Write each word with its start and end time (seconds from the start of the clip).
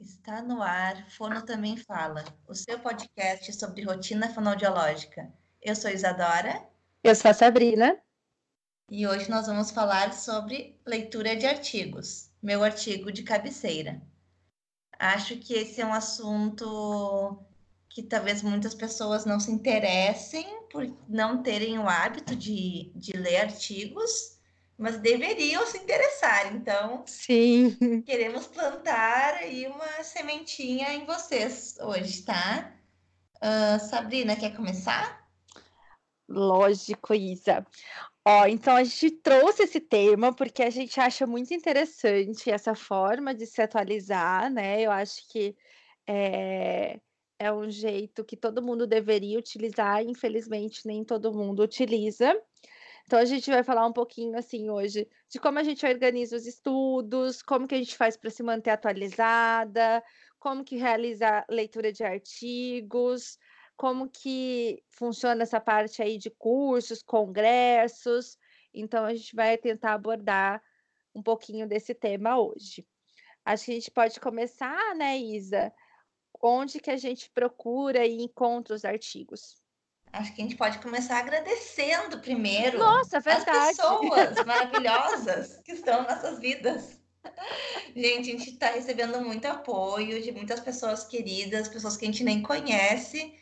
Está 0.00 0.40
no 0.40 0.62
ar, 0.62 1.10
Fono 1.10 1.42
Também 1.44 1.76
Fala, 1.76 2.24
o 2.46 2.54
seu 2.54 2.78
podcast 2.78 3.52
sobre 3.52 3.82
rotina 3.82 4.32
fonoaudiológica. 4.32 5.32
Eu 5.60 5.74
sou 5.74 5.90
Isadora. 5.90 6.64
Eu 7.02 7.16
sou 7.16 7.32
a 7.32 7.34
Sabrina. 7.34 8.00
E 8.88 9.08
hoje 9.08 9.28
nós 9.28 9.48
vamos 9.48 9.72
falar 9.72 10.14
sobre 10.14 10.80
leitura 10.86 11.34
de 11.34 11.46
artigos, 11.46 12.30
meu 12.40 12.62
artigo 12.62 13.10
de 13.10 13.24
cabeceira. 13.24 14.00
Acho 14.96 15.36
que 15.36 15.54
esse 15.54 15.80
é 15.80 15.86
um 15.86 15.92
assunto 15.92 17.44
que 17.88 18.04
talvez 18.04 18.40
muitas 18.40 18.76
pessoas 18.76 19.24
não 19.24 19.40
se 19.40 19.50
interessem 19.50 20.62
por 20.70 20.88
não 21.08 21.42
terem 21.42 21.76
o 21.76 21.88
hábito 21.88 22.36
de, 22.36 22.92
de 22.94 23.16
ler 23.16 23.38
artigos 23.38 24.37
mas 24.78 24.98
deveriam 25.00 25.66
se 25.66 25.78
interessar. 25.78 26.54
Então, 26.54 27.02
sim, 27.04 27.76
queremos 28.06 28.46
plantar 28.46 29.34
aí 29.34 29.66
uma 29.66 30.04
sementinha 30.04 30.94
em 30.94 31.04
vocês 31.04 31.76
hoje, 31.80 32.22
tá? 32.22 32.72
Uh, 33.36 33.80
Sabrina, 33.90 34.36
quer 34.36 34.54
começar? 34.54 35.26
Lógico, 36.28 37.14
Isa. 37.14 37.66
Ó, 38.24 38.46
então 38.46 38.76
a 38.76 38.84
gente 38.84 39.10
trouxe 39.10 39.62
esse 39.62 39.80
tema 39.80 40.34
porque 40.34 40.62
a 40.62 40.70
gente 40.70 41.00
acha 41.00 41.26
muito 41.26 41.52
interessante 41.54 42.50
essa 42.50 42.74
forma 42.74 43.34
de 43.34 43.46
se 43.46 43.62
atualizar, 43.62 44.50
né? 44.52 44.82
Eu 44.82 44.90
acho 44.90 45.26
que 45.28 45.56
é, 46.06 47.00
é 47.38 47.52
um 47.52 47.70
jeito 47.70 48.24
que 48.24 48.36
todo 48.36 48.62
mundo 48.62 48.86
deveria 48.86 49.38
utilizar, 49.38 50.04
infelizmente 50.04 50.86
nem 50.86 51.02
todo 51.04 51.32
mundo 51.32 51.62
utiliza. 51.62 52.38
Então 53.08 53.18
a 53.18 53.24
gente 53.24 53.50
vai 53.50 53.64
falar 53.64 53.86
um 53.86 53.92
pouquinho 53.92 54.36
assim 54.36 54.68
hoje 54.68 55.08
de 55.30 55.38
como 55.40 55.58
a 55.58 55.62
gente 55.62 55.86
organiza 55.86 56.36
os 56.36 56.46
estudos, 56.46 57.40
como 57.40 57.66
que 57.66 57.74
a 57.74 57.78
gente 57.78 57.96
faz 57.96 58.18
para 58.18 58.28
se 58.28 58.42
manter 58.42 58.68
atualizada, 58.68 60.04
como 60.38 60.62
que 60.62 60.76
realiza 60.76 61.42
leitura 61.48 61.90
de 61.90 62.04
artigos, 62.04 63.38
como 63.78 64.10
que 64.10 64.84
funciona 64.90 65.42
essa 65.42 65.58
parte 65.58 66.02
aí 66.02 66.18
de 66.18 66.28
cursos, 66.28 67.02
congressos. 67.02 68.36
Então 68.74 69.06
a 69.06 69.14
gente 69.14 69.34
vai 69.34 69.56
tentar 69.56 69.94
abordar 69.94 70.62
um 71.14 71.22
pouquinho 71.22 71.66
desse 71.66 71.94
tema 71.94 72.38
hoje. 72.38 72.86
Acho 73.42 73.64
que 73.64 73.70
a 73.70 73.74
gente 73.74 73.90
pode 73.90 74.20
começar, 74.20 74.94
né, 74.94 75.16
Isa? 75.16 75.72
Onde 76.42 76.78
que 76.78 76.90
a 76.90 76.96
gente 76.98 77.30
procura 77.30 78.04
e 78.04 78.20
encontra 78.20 78.74
os 78.74 78.84
artigos? 78.84 79.66
Acho 80.12 80.34
que 80.34 80.40
a 80.40 80.44
gente 80.44 80.56
pode 80.56 80.78
começar 80.78 81.18
agradecendo 81.18 82.20
primeiro 82.20 82.78
Nossa, 82.78 83.20
verdade. 83.20 83.50
as 83.50 83.76
pessoas 83.76 84.44
maravilhosas 84.46 85.60
que 85.64 85.72
estão 85.72 86.02
nas 86.02 86.22
nossas 86.22 86.38
vidas. 86.38 86.98
Gente, 87.94 88.30
a 88.30 88.38
gente 88.38 88.50
está 88.50 88.68
recebendo 88.70 89.20
muito 89.20 89.46
apoio 89.46 90.22
de 90.22 90.32
muitas 90.32 90.60
pessoas 90.60 91.04
queridas, 91.04 91.68
pessoas 91.68 91.96
que 91.96 92.04
a 92.04 92.08
gente 92.08 92.24
nem 92.24 92.42
conhece 92.42 93.34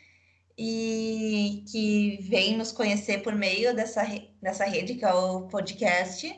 e 0.57 1.63
que 1.71 2.19
vêm 2.23 2.57
nos 2.57 2.71
conhecer 2.71 3.21
por 3.21 3.35
meio 3.35 3.75
dessa, 3.75 4.03
dessa 4.41 4.65
rede 4.65 4.95
que 4.95 5.05
é 5.05 5.13
o 5.13 5.47
podcast. 5.47 6.33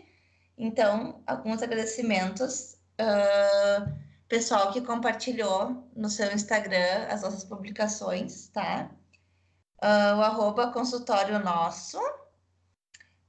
Então, 0.58 1.24
alguns 1.26 1.64
agradecimentos. 1.64 2.78
Uh, 3.00 4.10
pessoal 4.30 4.72
que 4.72 4.82
compartilhou 4.82 5.90
no 5.96 6.08
seu 6.08 6.32
Instagram 6.32 7.08
as 7.10 7.24
nossas 7.24 7.44
publicações, 7.44 8.48
tá? 8.50 8.92
Uh, 9.84 10.18
o 10.18 10.22
arroba 10.22 10.72
consultório 10.72 11.40
nosso, 11.40 12.00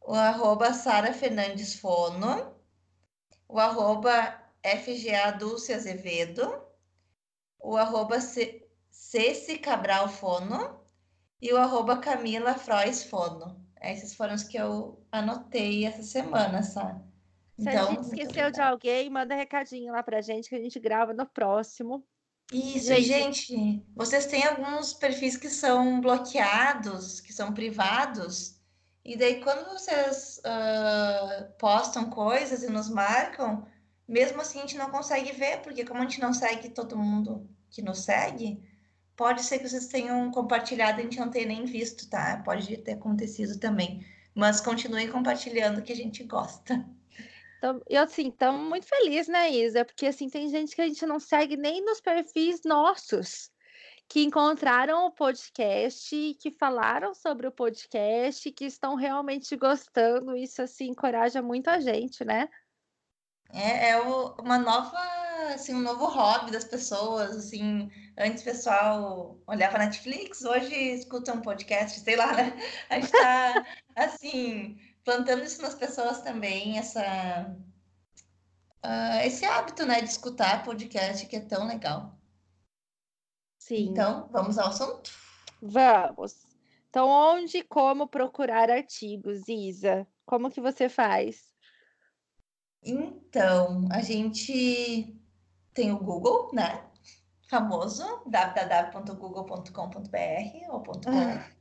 o 0.00 0.14
arroba 0.14 0.72
Sara 0.72 1.12
Fernandes 1.12 1.78
Fono, 1.78 2.54
o 3.48 3.58
arroba 3.58 4.40
FGA 4.64 5.32
Dulce 5.32 5.72
Azevedo, 5.72 6.62
o 7.58 7.76
arroba 7.76 8.18
Ceci 8.20 9.58
Cabral 9.58 10.08
Fono 10.08 10.80
e 11.40 11.52
o 11.52 11.56
arroba 11.56 11.98
Camila 11.98 12.54
Frois 12.54 13.04
Fono. 13.04 13.64
Esses 13.80 14.14
foram 14.14 14.34
os 14.34 14.44
que 14.44 14.58
eu 14.58 15.02
anotei 15.10 15.86
essa 15.86 16.02
semana, 16.02 16.62
sabe? 16.62 17.02
Se 17.58 17.68
então, 17.68 17.88
a 17.88 17.90
gente 17.92 18.04
esqueceu 18.04 18.50
de 18.50 18.60
alguém, 18.60 19.10
manda 19.10 19.34
recadinho 19.34 19.92
lá 19.92 20.02
pra 20.02 20.20
gente 20.20 20.48
que 20.48 20.54
a 20.54 20.60
gente 20.60 20.78
grava 20.78 21.12
no 21.12 21.26
próximo. 21.26 22.04
Isso, 22.52 22.88
gente... 22.94 23.04
gente, 23.04 23.86
vocês 23.94 24.26
têm 24.26 24.44
alguns 24.44 24.92
perfis 24.92 25.36
que 25.36 25.48
são 25.48 26.00
bloqueados, 26.00 27.20
que 27.20 27.32
são 27.32 27.52
privados, 27.54 28.60
e 29.04 29.16
daí 29.16 29.40
quando 29.42 29.66
vocês 29.66 30.40
uh, 30.44 31.52
postam 31.58 32.10
coisas 32.10 32.62
e 32.62 32.70
nos 32.70 32.88
marcam, 32.88 33.66
mesmo 34.06 34.40
assim 34.40 34.58
a 34.58 34.62
gente 34.62 34.76
não 34.76 34.90
consegue 34.90 35.32
ver, 35.32 35.62
porque 35.62 35.84
como 35.84 36.00
a 36.00 36.02
gente 36.02 36.20
não 36.20 36.32
segue 36.34 36.68
todo 36.68 36.98
mundo 36.98 37.48
que 37.70 37.80
nos 37.80 38.00
segue, 38.00 38.62
pode 39.16 39.42
ser 39.42 39.58
que 39.58 39.68
vocês 39.68 39.86
tenham 39.86 40.30
compartilhado 40.30 40.98
e 40.98 41.00
a 41.00 41.04
gente 41.04 41.18
não 41.18 41.30
tenha 41.30 41.46
nem 41.46 41.64
visto, 41.64 42.08
tá? 42.10 42.42
Pode 42.44 42.76
ter 42.78 42.92
acontecido 42.92 43.58
também. 43.58 44.04
Mas 44.34 44.60
continuem 44.60 45.10
compartilhando 45.10 45.82
que 45.82 45.92
a 45.92 45.96
gente 45.96 46.24
gosta. 46.24 46.84
Então, 47.60 47.78
eu 47.90 48.02
assim, 48.02 48.28
estamos 48.28 48.66
muito 48.66 48.86
felizes, 48.86 49.28
né, 49.28 49.50
Isa? 49.50 49.84
Porque 49.84 50.06
assim, 50.06 50.30
tem 50.30 50.48
gente 50.48 50.74
que 50.74 50.80
a 50.80 50.88
gente 50.88 51.04
não 51.04 51.20
segue 51.20 51.58
nem 51.58 51.84
nos 51.84 52.00
perfis 52.00 52.62
nossos, 52.64 53.50
que 54.08 54.24
encontraram 54.24 55.04
o 55.04 55.12
podcast, 55.12 56.38
que 56.40 56.50
falaram 56.52 57.12
sobre 57.12 57.46
o 57.46 57.52
podcast, 57.52 58.50
que 58.50 58.64
estão 58.64 58.94
realmente 58.94 59.54
gostando. 59.56 60.34
Isso 60.34 60.62
assim 60.62 60.86
encoraja 60.86 61.42
muito 61.42 61.68
a 61.68 61.78
gente, 61.78 62.24
né? 62.24 62.48
É, 63.52 63.90
é 63.90 64.00
o, 64.00 64.34
uma 64.40 64.58
nova, 64.58 64.96
assim, 65.52 65.74
um 65.74 65.80
novo 65.80 66.06
hobby 66.06 66.50
das 66.50 66.64
pessoas, 66.64 67.36
assim, 67.36 67.90
antes 68.16 68.40
o 68.40 68.44
pessoal 68.44 69.38
olhava 69.46 69.76
Netflix, 69.76 70.44
hoje 70.44 70.74
escuta 70.74 71.34
um 71.34 71.42
podcast, 71.42 72.00
sei 72.00 72.16
lá, 72.16 72.32
né? 72.32 72.56
A 72.88 73.00
gente 73.00 73.12
tá, 73.12 73.66
assim, 73.96 74.78
plantando 75.04 75.44
isso 75.44 75.62
nas 75.62 75.74
pessoas 75.74 76.20
também, 76.20 76.78
essa, 76.78 77.56
uh, 78.84 79.20
esse 79.24 79.44
hábito, 79.44 79.86
né, 79.86 80.00
de 80.00 80.10
escutar 80.10 80.64
podcast 80.64 81.26
que 81.26 81.36
é 81.36 81.40
tão 81.40 81.66
legal. 81.66 82.18
Sim. 83.58 83.88
Então, 83.90 84.28
vamos 84.30 84.58
ao 84.58 84.68
assunto? 84.68 85.10
Vamos. 85.60 86.46
Então, 86.88 87.08
onde 87.08 87.58
e 87.58 87.62
como 87.62 88.08
procurar 88.08 88.70
artigos, 88.70 89.48
Isa? 89.48 90.06
Como 90.26 90.50
que 90.50 90.60
você 90.60 90.88
faz? 90.88 91.50
Então, 92.82 93.86
a 93.92 94.00
gente 94.00 95.14
tem 95.74 95.92
o 95.92 95.98
Google, 95.98 96.50
né? 96.52 96.84
Famoso, 97.48 98.04
www.google.com.br 98.26 100.72
ou 100.72 100.82
.com. 100.82 101.00
Ah 101.06 101.60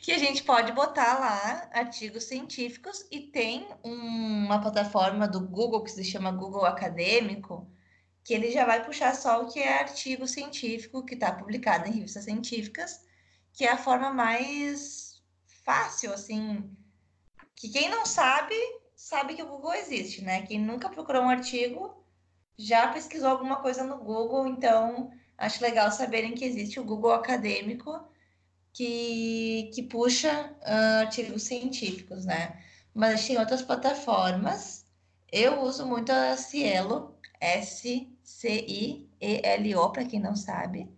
que 0.00 0.12
a 0.12 0.18
gente 0.18 0.42
pode 0.44 0.72
botar 0.72 1.18
lá 1.18 1.70
artigos 1.72 2.24
científicos 2.24 3.04
e 3.10 3.20
tem 3.20 3.68
uma 3.82 4.60
plataforma 4.60 5.26
do 5.26 5.40
Google 5.40 5.82
que 5.82 5.90
se 5.90 6.04
chama 6.04 6.30
Google 6.30 6.64
Acadêmico, 6.64 7.68
que 8.22 8.34
ele 8.34 8.50
já 8.50 8.64
vai 8.64 8.84
puxar 8.84 9.14
só 9.14 9.42
o 9.42 9.48
que 9.48 9.58
é 9.58 9.80
artigo 9.80 10.26
científico 10.26 11.04
que 11.04 11.14
está 11.14 11.32
publicado 11.32 11.88
em 11.88 11.92
revistas 11.92 12.24
científicas, 12.24 13.00
que 13.52 13.64
é 13.64 13.72
a 13.72 13.78
forma 13.78 14.12
mais 14.12 15.20
fácil, 15.64 16.12
assim, 16.12 16.70
que 17.56 17.68
quem 17.68 17.88
não 17.88 18.06
sabe, 18.06 18.54
sabe 18.94 19.34
que 19.34 19.42
o 19.42 19.48
Google 19.48 19.74
existe, 19.74 20.22
né? 20.22 20.42
Quem 20.42 20.60
nunca 20.60 20.88
procurou 20.88 21.22
um 21.22 21.28
artigo, 21.28 22.04
já 22.56 22.88
pesquisou 22.88 23.28
alguma 23.28 23.56
coisa 23.56 23.82
no 23.82 23.98
Google, 23.98 24.46
então 24.46 25.10
acho 25.36 25.62
legal 25.62 25.90
saberem 25.90 26.34
que 26.34 26.44
existe 26.44 26.78
o 26.78 26.84
Google 26.84 27.12
Acadêmico, 27.12 27.98
que, 28.78 29.70
que 29.74 29.82
puxa 29.82 30.54
uh, 30.62 31.00
artigos 31.02 31.42
científicos, 31.42 32.24
né? 32.24 32.62
Mas 32.94 33.26
tem 33.26 33.36
outras 33.36 33.60
plataformas. 33.60 34.86
Eu 35.32 35.62
uso 35.62 35.84
muito 35.84 36.12
a 36.12 36.36
Cielo, 36.36 37.18
S-C-I-E-L-O, 37.40 38.22
para 39.90 40.04
quem 40.04 40.20
não 40.20 40.36
sabe, 40.36 40.88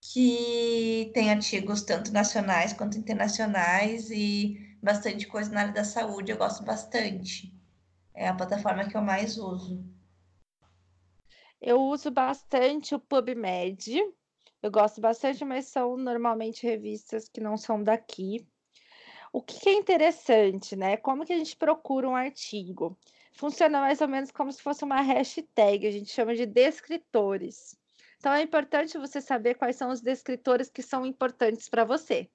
que 0.00 1.10
tem 1.12 1.30
artigos 1.30 1.82
tanto 1.82 2.10
nacionais 2.12 2.72
quanto 2.72 2.96
internacionais 2.96 4.10
e 4.10 4.58
bastante 4.82 5.26
coisa 5.26 5.52
na 5.52 5.60
área 5.60 5.72
da 5.72 5.84
saúde. 5.84 6.32
Eu 6.32 6.38
gosto 6.38 6.64
bastante. 6.64 7.54
É 8.14 8.26
a 8.26 8.34
plataforma 8.34 8.88
que 8.88 8.96
eu 8.96 9.02
mais 9.02 9.36
uso. 9.36 9.84
Eu 11.60 11.78
uso 11.82 12.10
bastante 12.10 12.94
o 12.94 12.98
PubMed, 12.98 14.00
eu 14.62 14.70
gosto 14.70 15.00
bastante, 15.00 15.44
mas 15.44 15.66
são 15.66 15.96
normalmente 15.96 16.64
revistas 16.64 17.28
que 17.28 17.40
não 17.40 17.56
são 17.56 17.82
daqui. 17.82 18.46
O 19.32 19.42
que, 19.42 19.68
é 19.68 19.72
interessante, 19.72 20.76
né? 20.76 20.96
Como 20.96 21.24
que 21.24 21.32
a 21.32 21.38
gente 21.38 21.56
procura 21.56 22.08
um 22.08 22.14
artigo? 22.14 22.96
Funciona 23.32 23.80
mais 23.80 24.00
ou 24.00 24.08
menos 24.08 24.30
como 24.30 24.52
se 24.52 24.62
fosse 24.62 24.84
uma 24.84 25.00
hashtag, 25.00 25.86
a 25.86 25.90
gente 25.90 26.12
chama 26.12 26.34
de 26.34 26.46
descritores. 26.46 27.76
Então 28.18 28.32
é 28.32 28.42
importante 28.42 28.98
você 28.98 29.20
saber 29.20 29.54
quais 29.54 29.74
são 29.74 29.90
os 29.90 30.00
descritores 30.00 30.70
que 30.70 30.82
são 30.82 31.04
importantes 31.04 31.68
para 31.68 31.84
você. 31.84 32.30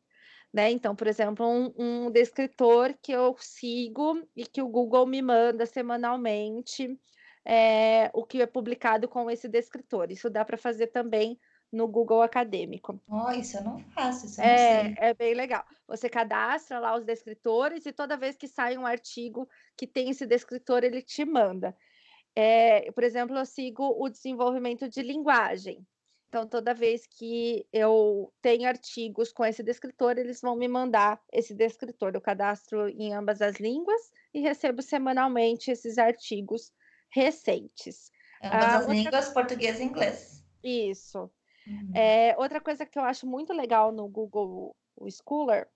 Né? 0.52 0.72
Então, 0.72 0.96
por 0.96 1.08
exemplo, 1.08 1.46
um, 1.48 1.74
um 1.78 2.12
descritor 2.12 2.94
que 3.02 3.12
eu 3.12 3.36
sigo 3.40 4.28
e 4.36 4.46
que 4.46 4.62
o 4.62 4.68
Google 4.68 5.06
me 5.06 5.22
manda 5.22 5.66
semanalmente 5.66 7.00
é, 7.46 8.10
o 8.14 8.26
que 8.26 8.42
é 8.42 8.46
publicado 8.46 9.08
com 9.08 9.30
esse 9.30 9.48
descritor. 9.48 10.12
Isso 10.12 10.30
dá 10.30 10.44
para 10.44 10.58
fazer 10.58 10.88
também 10.88 11.40
no 11.72 11.88
Google 11.88 12.22
Acadêmico. 12.22 13.00
Oh, 13.10 13.32
isso 13.32 13.58
eu 13.58 13.64
não 13.64 13.80
faço, 13.92 14.26
isso 14.26 14.42
eu 14.42 14.46
é, 14.46 14.84
não 14.84 14.96
sei. 14.96 14.96
É 14.98 15.14
bem 15.14 15.34
legal. 15.34 15.66
Você 15.88 16.10
cadastra 16.10 16.80
lá 16.80 16.96
os 16.96 17.06
descritores 17.06 17.86
e 17.86 17.92
toda 17.92 18.18
vez 18.18 18.36
que 18.36 18.48
sai 18.48 18.78
um 18.78 18.86
artigo 18.86 19.48
que 19.76 19.86
tem 19.86 20.10
esse 20.10 20.26
descritor, 20.26 20.84
ele 20.84 21.02
te 21.02 21.26
manda. 21.26 21.76
É, 22.36 22.92
por 22.92 23.04
exemplo, 23.04 23.36
eu 23.36 23.46
sigo 23.46 23.96
o 24.00 24.10
desenvolvimento 24.10 24.88
de 24.88 25.02
linguagem. 25.02 25.86
Então, 26.30 26.46
toda 26.46 26.74
vez 26.74 27.08
que 27.08 27.66
eu 27.72 28.32
tenho 28.42 28.68
artigos 28.68 29.32
com 29.32 29.46
esse 29.46 29.64
descritor, 29.64 30.18
eles 30.18 30.42
vão 30.42 30.58
me 30.58 30.68
mandar 30.68 31.22
esse 31.32 31.54
descritor. 31.54 32.12
Eu 32.14 32.22
cadastro 32.22 32.90
em 32.90 33.14
ambas 33.14 33.42
as 33.42 33.56
línguas 33.58 34.12
e 34.34 34.42
recebo 34.42 34.82
semanalmente 34.82 35.72
esses 35.72 35.98
artigos 35.98 36.72
recentes. 37.10 38.12
Ambas 38.44 38.64
ah, 38.64 38.76
as 38.76 38.82
outra... 38.82 38.94
línguas, 38.94 39.30
português 39.30 39.80
e 39.80 39.84
inglês. 39.84 40.44
Isso. 40.64 41.32
Uhum. 41.68 41.92
É, 41.94 42.36
outra 42.38 42.62
coisa 42.62 42.86
que 42.86 42.98
eu 42.98 43.04
acho 43.04 43.28
muito 43.28 43.52
legal 43.52 43.92
no 43.92 44.08
Google 44.08 44.76
Scholar 45.10 45.68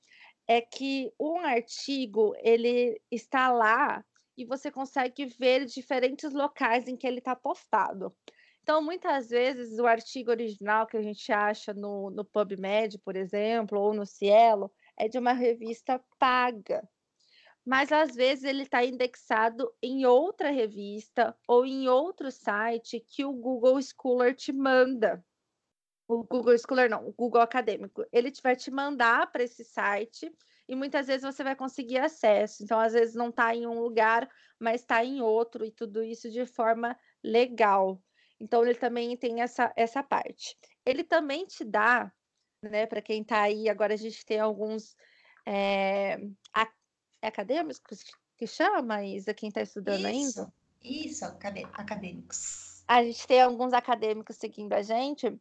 é 0.47 0.61
que 0.61 1.11
um 1.19 1.39
artigo 1.39 2.33
ele 2.39 2.99
está 3.11 3.51
lá 3.51 4.03
e 4.37 4.45
você 4.45 4.71
consegue 4.71 5.25
ver 5.25 5.65
diferentes 5.65 6.33
locais 6.33 6.87
em 6.87 6.95
que 6.95 7.05
ele 7.05 7.19
está 7.19 7.35
postado. 7.35 8.15
Então, 8.63 8.81
muitas 8.81 9.29
vezes, 9.29 9.79
o 9.79 9.87
artigo 9.87 10.29
original 10.29 10.85
que 10.85 10.95
a 10.95 11.01
gente 11.01 11.31
acha 11.31 11.73
no, 11.73 12.11
no 12.11 12.23
PubMed, 12.23 12.99
por 12.99 13.15
exemplo, 13.15 13.79
ou 13.79 13.93
no 13.93 14.05
Cielo, 14.05 14.71
é 14.97 15.07
de 15.07 15.17
uma 15.17 15.33
revista 15.33 16.03
paga. 16.19 16.87
Mas, 17.65 17.91
às 17.91 18.15
vezes, 18.15 18.43
ele 18.43 18.63
está 18.63 18.83
indexado 18.85 19.71
em 19.81 20.05
outra 20.05 20.51
revista 20.51 21.35
ou 21.47 21.65
em 21.65 21.87
outro 21.87 22.31
site 22.31 23.03
que 23.07 23.25
o 23.25 23.33
Google 23.33 23.79
Scholar 23.81 24.35
te 24.35 24.51
manda. 24.51 25.23
O 26.11 26.23
Google 26.25 26.57
Scholar 26.57 26.89
não, 26.89 27.07
o 27.07 27.13
Google 27.13 27.41
Acadêmico. 27.41 28.05
Ele 28.11 28.33
vai 28.43 28.53
te 28.53 28.69
mandar 28.69 29.31
para 29.31 29.43
esse 29.43 29.63
site 29.63 30.29
e 30.67 30.75
muitas 30.75 31.07
vezes 31.07 31.23
você 31.23 31.41
vai 31.41 31.55
conseguir 31.55 31.99
acesso. 31.99 32.63
Então, 32.63 32.77
às 32.77 32.91
vezes, 32.91 33.15
não 33.15 33.29
está 33.29 33.55
em 33.55 33.65
um 33.65 33.79
lugar, 33.79 34.29
mas 34.59 34.81
está 34.81 35.05
em 35.05 35.21
outro, 35.21 35.63
e 35.63 35.71
tudo 35.71 36.03
isso 36.03 36.29
de 36.29 36.45
forma 36.45 36.99
legal. 37.23 38.01
Então, 38.41 38.61
ele 38.65 38.75
também 38.75 39.15
tem 39.15 39.41
essa, 39.41 39.71
essa 39.73 40.03
parte. 40.03 40.57
Ele 40.85 41.03
também 41.03 41.45
te 41.45 41.63
dá, 41.63 42.11
né, 42.61 42.85
para 42.85 43.01
quem 43.01 43.21
está 43.21 43.43
aí, 43.43 43.69
agora 43.69 43.93
a 43.93 43.97
gente 43.97 44.25
tem 44.25 44.39
alguns 44.39 44.97
é, 45.45 46.19
acadêmicos 47.21 48.03
que 48.35 48.47
chama, 48.47 49.05
Isa, 49.05 49.33
quem 49.33 49.47
está 49.47 49.61
estudando 49.61 50.09
isso, 50.09 50.41
ainda? 50.41 50.53
Isso, 50.83 51.25
acadêmicos. 51.73 52.83
A 52.85 53.01
gente 53.01 53.25
tem 53.25 53.41
alguns 53.41 53.71
acadêmicos 53.71 54.35
seguindo 54.35 54.73
a 54.73 54.81
gente. 54.81 55.39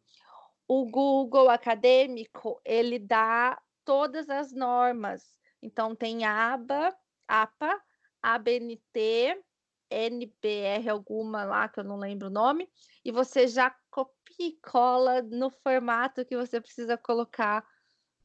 O 0.73 0.85
Google 0.85 1.49
Acadêmico, 1.49 2.61
ele 2.63 2.97
dá 2.97 3.61
todas 3.83 4.29
as 4.29 4.53
normas. 4.53 5.37
Então, 5.61 5.93
tem 5.93 6.23
ABA, 6.23 6.95
APA, 7.27 7.83
ABNT, 8.21 9.43
NBR 9.89 10.87
alguma 10.89 11.43
lá, 11.43 11.67
que 11.67 11.81
eu 11.81 11.83
não 11.83 11.97
lembro 11.97 12.29
o 12.29 12.31
nome, 12.31 12.69
e 13.03 13.11
você 13.11 13.49
já 13.49 13.75
copia 13.89 14.13
e 14.39 14.57
cola 14.61 15.21
no 15.21 15.49
formato 15.49 16.23
que 16.23 16.37
você 16.37 16.61
precisa 16.61 16.97
colocar 16.97 17.67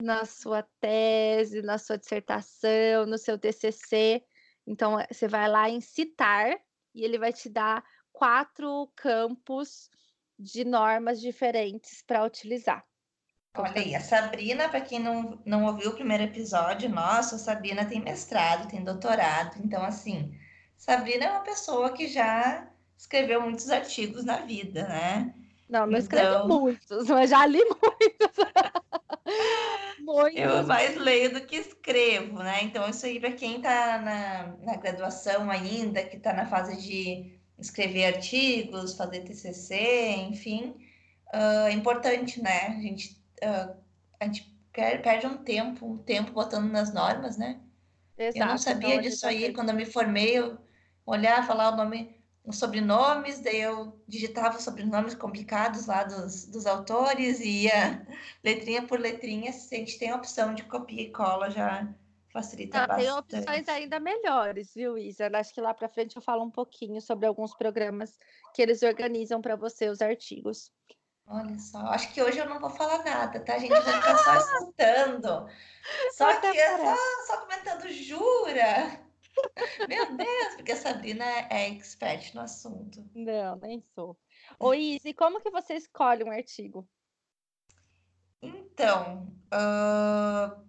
na 0.00 0.24
sua 0.24 0.62
tese, 0.78 1.62
na 1.62 1.78
sua 1.78 1.98
dissertação, 1.98 3.06
no 3.06 3.18
seu 3.18 3.36
TCC. 3.36 4.24
Então, 4.64 5.00
eh, 5.00 5.08
você 5.10 5.26
vai 5.26 5.50
lá 5.50 5.68
em 5.68 5.80
citar 5.80 6.56
e 6.94 7.02
ele 7.04 7.18
vai 7.18 7.32
te 7.32 7.48
dar 7.48 7.84
quatro 8.12 8.88
campos 8.94 9.90
de 10.38 10.64
normas 10.64 11.20
diferentes 11.20 12.02
para 12.02 12.24
utilizar. 12.24 12.84
Olha 13.58 13.80
aí, 13.80 13.94
a 13.94 14.00
Sabrina, 14.00 14.68
para 14.68 14.82
quem 14.82 14.98
não, 14.98 15.40
não 15.44 15.64
ouviu 15.64 15.90
o 15.90 15.94
primeiro 15.94 16.24
episódio, 16.24 16.90
nossa, 16.90 17.36
a 17.36 17.38
Sabrina 17.38 17.86
tem 17.86 18.00
mestrado, 18.00 18.68
tem 18.68 18.84
doutorado, 18.84 19.56
então, 19.64 19.82
assim, 19.82 20.38
Sabrina 20.76 21.24
é 21.24 21.30
uma 21.30 21.40
pessoa 21.40 21.92
que 21.92 22.06
já 22.06 22.68
escreveu 22.96 23.40
muitos 23.40 23.70
artigos 23.70 24.24
na 24.24 24.38
vida, 24.38 24.86
né? 24.86 25.34
Não, 25.68 25.80
não 25.80 25.86
então... 25.86 25.98
escrevi 25.98 26.46
muitos, 26.46 27.08
mas 27.08 27.30
já 27.30 27.46
li 27.46 27.64
muitos. 27.64 28.36
muitos. 30.00 30.40
Eu 30.40 30.66
mais 30.66 30.96
leio 30.96 31.32
do 31.32 31.40
que 31.40 31.56
escrevo, 31.56 32.38
né? 32.38 32.62
Então, 32.62 32.88
isso 32.88 33.06
aí, 33.06 33.18
para 33.18 33.32
quem 33.32 33.56
está 33.56 33.98
na, 33.98 34.56
na 34.64 34.76
graduação 34.76 35.50
ainda, 35.50 36.04
que 36.04 36.16
está 36.16 36.32
na 36.32 36.46
fase 36.46 36.76
de 36.76 37.35
escrever 37.58 38.14
artigos, 38.14 38.94
fazer 38.94 39.20
TCC, 39.20 40.16
enfim, 40.28 40.74
uh, 41.34 41.66
é 41.66 41.72
importante, 41.72 42.42
né? 42.42 42.68
A 42.68 42.80
gente, 42.80 43.20
uh, 43.42 43.76
a 44.20 44.24
gente 44.24 44.54
perde 44.72 45.26
um 45.26 45.38
tempo, 45.38 45.86
um 45.86 45.98
tempo 45.98 46.32
botando 46.32 46.70
nas 46.70 46.92
normas, 46.92 47.36
né? 47.36 47.60
Exato, 48.18 48.38
eu 48.38 48.46
não 48.46 48.58
sabia 48.58 48.90
então, 48.90 49.02
disso 49.02 49.26
aí, 49.26 49.52
quando 49.52 49.70
eu 49.70 49.74
me 49.74 49.86
formei, 49.86 50.38
eu 50.38 50.58
olhar, 51.04 51.46
falar 51.46 51.72
o 51.72 51.76
nome, 51.76 52.14
os 52.44 52.58
sobrenomes, 52.58 53.40
daí 53.40 53.60
eu 53.60 54.00
digitava 54.06 54.56
os 54.56 54.64
sobrenomes 54.64 55.14
complicados 55.14 55.86
lá 55.86 56.04
dos, 56.04 56.46
dos 56.46 56.66
autores 56.66 57.40
e 57.40 57.64
ia 57.64 58.06
letrinha 58.44 58.82
por 58.82 59.00
letrinha. 59.00 59.52
Se 59.52 59.74
a 59.74 59.78
gente 59.78 59.98
tem 59.98 60.10
a 60.10 60.16
opção 60.16 60.54
de 60.54 60.62
copia 60.64 61.02
e 61.02 61.10
cola, 61.10 61.50
já 61.50 61.88
facilita 62.36 62.84
ah, 62.84 62.86
bastante. 62.86 63.28
Tem 63.28 63.40
opções 63.40 63.68
ainda 63.68 63.98
melhores, 63.98 64.74
viu, 64.74 64.98
Isa? 64.98 65.30
Acho 65.32 65.54
que 65.54 65.60
lá 65.60 65.72
para 65.72 65.88
frente 65.88 66.16
eu 66.16 66.22
falo 66.22 66.44
um 66.44 66.50
pouquinho 66.50 67.00
sobre 67.00 67.26
alguns 67.26 67.54
programas 67.54 68.18
que 68.54 68.60
eles 68.60 68.82
organizam 68.82 69.40
para 69.40 69.56
você 69.56 69.88
os 69.88 70.02
artigos. 70.02 70.70
Olha 71.26 71.58
só, 71.58 71.78
acho 71.86 72.12
que 72.12 72.22
hoje 72.22 72.38
eu 72.38 72.48
não 72.48 72.60
vou 72.60 72.70
falar 72.70 73.02
nada, 73.02 73.40
tá? 73.40 73.54
A 73.54 73.58
gente 73.58 73.70
vai 73.70 73.82
ficar 73.82 74.18
só 74.18 74.36
escutando. 74.36 75.48
Só 76.16 76.40
que 76.40 76.46
é 76.46 76.78
só, 76.78 76.96
só 77.26 77.40
comentando, 77.42 77.88
jura? 77.90 79.00
Meu 79.88 80.16
Deus, 80.16 80.54
porque 80.56 80.72
a 80.72 80.76
Sabrina 80.76 81.24
é 81.24 81.68
expert 81.68 82.34
no 82.34 82.40
assunto. 82.40 83.08
Não, 83.14 83.56
nem 83.56 83.80
sou. 83.94 84.18
Ô, 84.58 84.74
Izzy, 84.74 85.14
como 85.14 85.40
que 85.40 85.48
você 85.48 85.74
escolhe 85.74 86.24
um 86.24 86.30
artigo? 86.30 86.88
Então, 88.42 89.32
uh, 89.52 90.66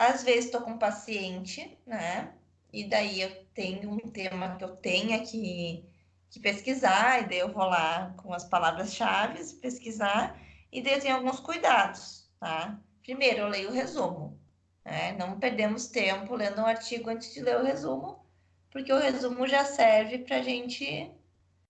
às 0.00 0.22
vezes 0.22 0.46
estou 0.46 0.62
com 0.62 0.70
um 0.70 0.78
paciente, 0.78 1.78
né? 1.86 2.32
E 2.72 2.84
daí 2.84 3.20
eu 3.20 3.44
tenho 3.52 3.90
um 3.90 3.98
tema 3.98 4.56
que 4.56 4.64
eu 4.64 4.74
tenho 4.76 5.22
que, 5.26 5.84
que 6.30 6.40
pesquisar, 6.40 7.20
e 7.20 7.28
daí 7.28 7.38
eu 7.40 7.52
vou 7.52 7.64
lá 7.64 8.14
com 8.16 8.32
as 8.32 8.44
palavras-chave 8.44 9.44
pesquisar, 9.60 10.40
e 10.72 10.80
daí 10.80 10.94
eu 10.94 11.00
tenho 11.00 11.16
alguns 11.16 11.38
cuidados, 11.40 12.26
tá? 12.40 12.80
Primeiro, 13.02 13.40
eu 13.40 13.48
leio 13.48 13.68
o 13.68 13.74
resumo. 13.74 14.40
Né? 14.82 15.12
Não 15.18 15.38
perdemos 15.38 15.88
tempo 15.88 16.34
lendo 16.34 16.62
um 16.62 16.66
artigo 16.66 17.10
antes 17.10 17.34
de 17.34 17.42
ler 17.42 17.60
o 17.60 17.64
resumo, 17.64 18.24
porque 18.70 18.90
o 18.90 18.98
resumo 18.98 19.46
já 19.46 19.66
serve 19.66 20.20
para 20.20 20.36
a 20.36 20.42
gente 20.42 21.12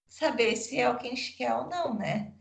saber 0.06 0.54
se 0.54 0.78
é 0.78 0.88
o 0.88 0.96
que 0.96 1.08
a 1.08 1.10
gente 1.10 1.32
quer 1.32 1.52
ou 1.52 1.66
não, 1.66 1.94
né? 1.94 2.32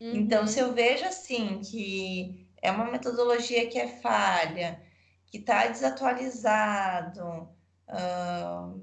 Uhum. 0.00 0.12
Então, 0.14 0.46
se 0.46 0.60
eu 0.60 0.72
vejo 0.72 1.04
assim 1.04 1.60
que 1.60 2.48
é 2.62 2.70
uma 2.70 2.90
metodologia 2.90 3.66
que 3.66 3.78
é 3.78 3.88
falha, 4.00 4.85
que 5.26 5.38
está 5.38 5.66
desatualizado, 5.66 7.48
uh, 7.88 8.82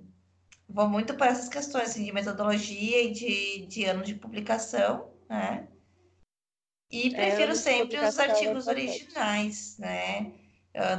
vou 0.68 0.90
muito 0.90 1.16
para 1.16 1.32
essas 1.32 1.50
questões 1.50 1.90
assim, 1.90 2.06
de 2.06 2.12
metodologia 2.12 3.04
e 3.04 3.12
de, 3.12 3.66
de 3.68 3.86
ano 3.86 4.04
de 4.04 4.16
publicação, 4.16 5.12
né? 5.30 5.68
E 6.92 7.08
é, 7.08 7.12
prefiro 7.12 7.52
é, 7.54 7.56
sempre 7.56 7.98
os 7.98 8.20
artigos 8.20 8.68
originais, 8.68 9.78
né? 9.80 10.34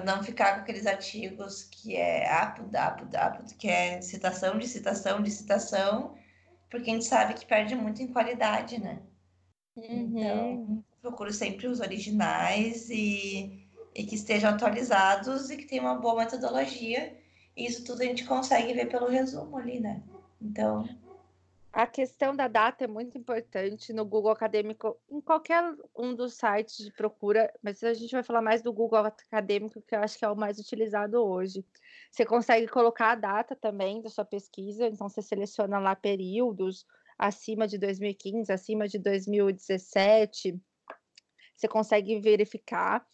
não 0.05 0.23
ficar 0.23 0.55
com 0.55 0.61
aqueles 0.61 0.87
artigos 0.87 1.65
que 1.65 1.97
é 1.97 2.31
apud, 2.31 2.77
apud, 2.77 3.17
apud, 3.17 3.55
que 3.55 3.69
é 3.69 4.01
citação 4.01 4.57
de 4.59 4.69
citação 4.69 5.21
de 5.21 5.31
citação, 5.31 6.15
porque 6.71 6.91
a 6.91 6.95
gente 6.95 7.07
sabe 7.07 7.35
que 7.35 7.47
perde 7.47 7.75
muito 7.75 8.01
em 8.03 8.07
qualidade, 8.07 8.81
né? 8.81 9.01
Uhum. 9.77 10.13
Então, 10.17 10.85
procuro 11.03 11.33
sempre 11.33 11.67
os 11.67 11.81
originais 11.81 12.89
e, 12.89 13.63
e 13.95 14.05
que 14.05 14.15
estejam 14.15 14.51
atualizados 14.51 15.51
e 15.51 15.57
que 15.57 15.67
tenham 15.67 15.85
uma 15.85 15.95
boa 15.95 16.25
metodologia. 16.25 17.17
E 17.57 17.67
isso 17.67 17.85
tudo 17.85 18.03
a 18.03 18.05
gente 18.05 18.25
consegue 18.25 18.73
ver 18.73 18.87
pelo 18.87 19.09
resumo 19.09 19.57
ali, 19.57 19.79
né? 19.79 20.03
Então, 20.41 20.85
a 21.75 21.89
questão 21.89 22.37
da 22.37 22.47
data 22.47 22.85
é 22.85 22.87
muito 22.87 23.19
importante 23.19 23.93
no 23.93 24.05
Google 24.05 24.31
Acadêmico, 24.31 24.97
em 25.11 25.21
qualquer 25.21 25.61
um 25.97 26.15
dos 26.15 26.35
sites 26.35 26.77
de 26.77 26.93
procura, 26.93 27.53
mas 27.61 27.83
a 27.83 27.93
gente 27.93 28.13
vai 28.13 28.23
falar 28.23 28.41
mais 28.41 28.63
do 28.63 28.73
Google 28.73 29.01
Acadêmico, 29.01 29.83
que 29.83 29.97
eu 29.97 29.99
acho 29.99 30.17
que 30.17 30.25
é 30.25 30.29
o 30.29 30.37
mais 30.37 30.61
utilizado 30.61 31.21
hoje. 31.21 31.65
Você 32.13 32.25
consegue 32.25 32.69
colocar 32.69 33.11
a 33.11 33.15
data 33.17 33.57
também 33.57 34.01
da 34.01 34.09
sua 34.09 34.25
pesquisa, 34.25 34.87
então 34.87 35.09
você 35.09 35.21
seleciona 35.21 35.81
lá 35.81 35.97
períodos 35.97 36.87
acima 37.19 37.67
de 37.67 37.77
2015, 37.77 38.53
acima 38.53 38.87
de 38.87 39.01
2017, 39.01 40.57
você 41.57 41.67
consegue 41.67 42.21
verificar. 42.21 43.05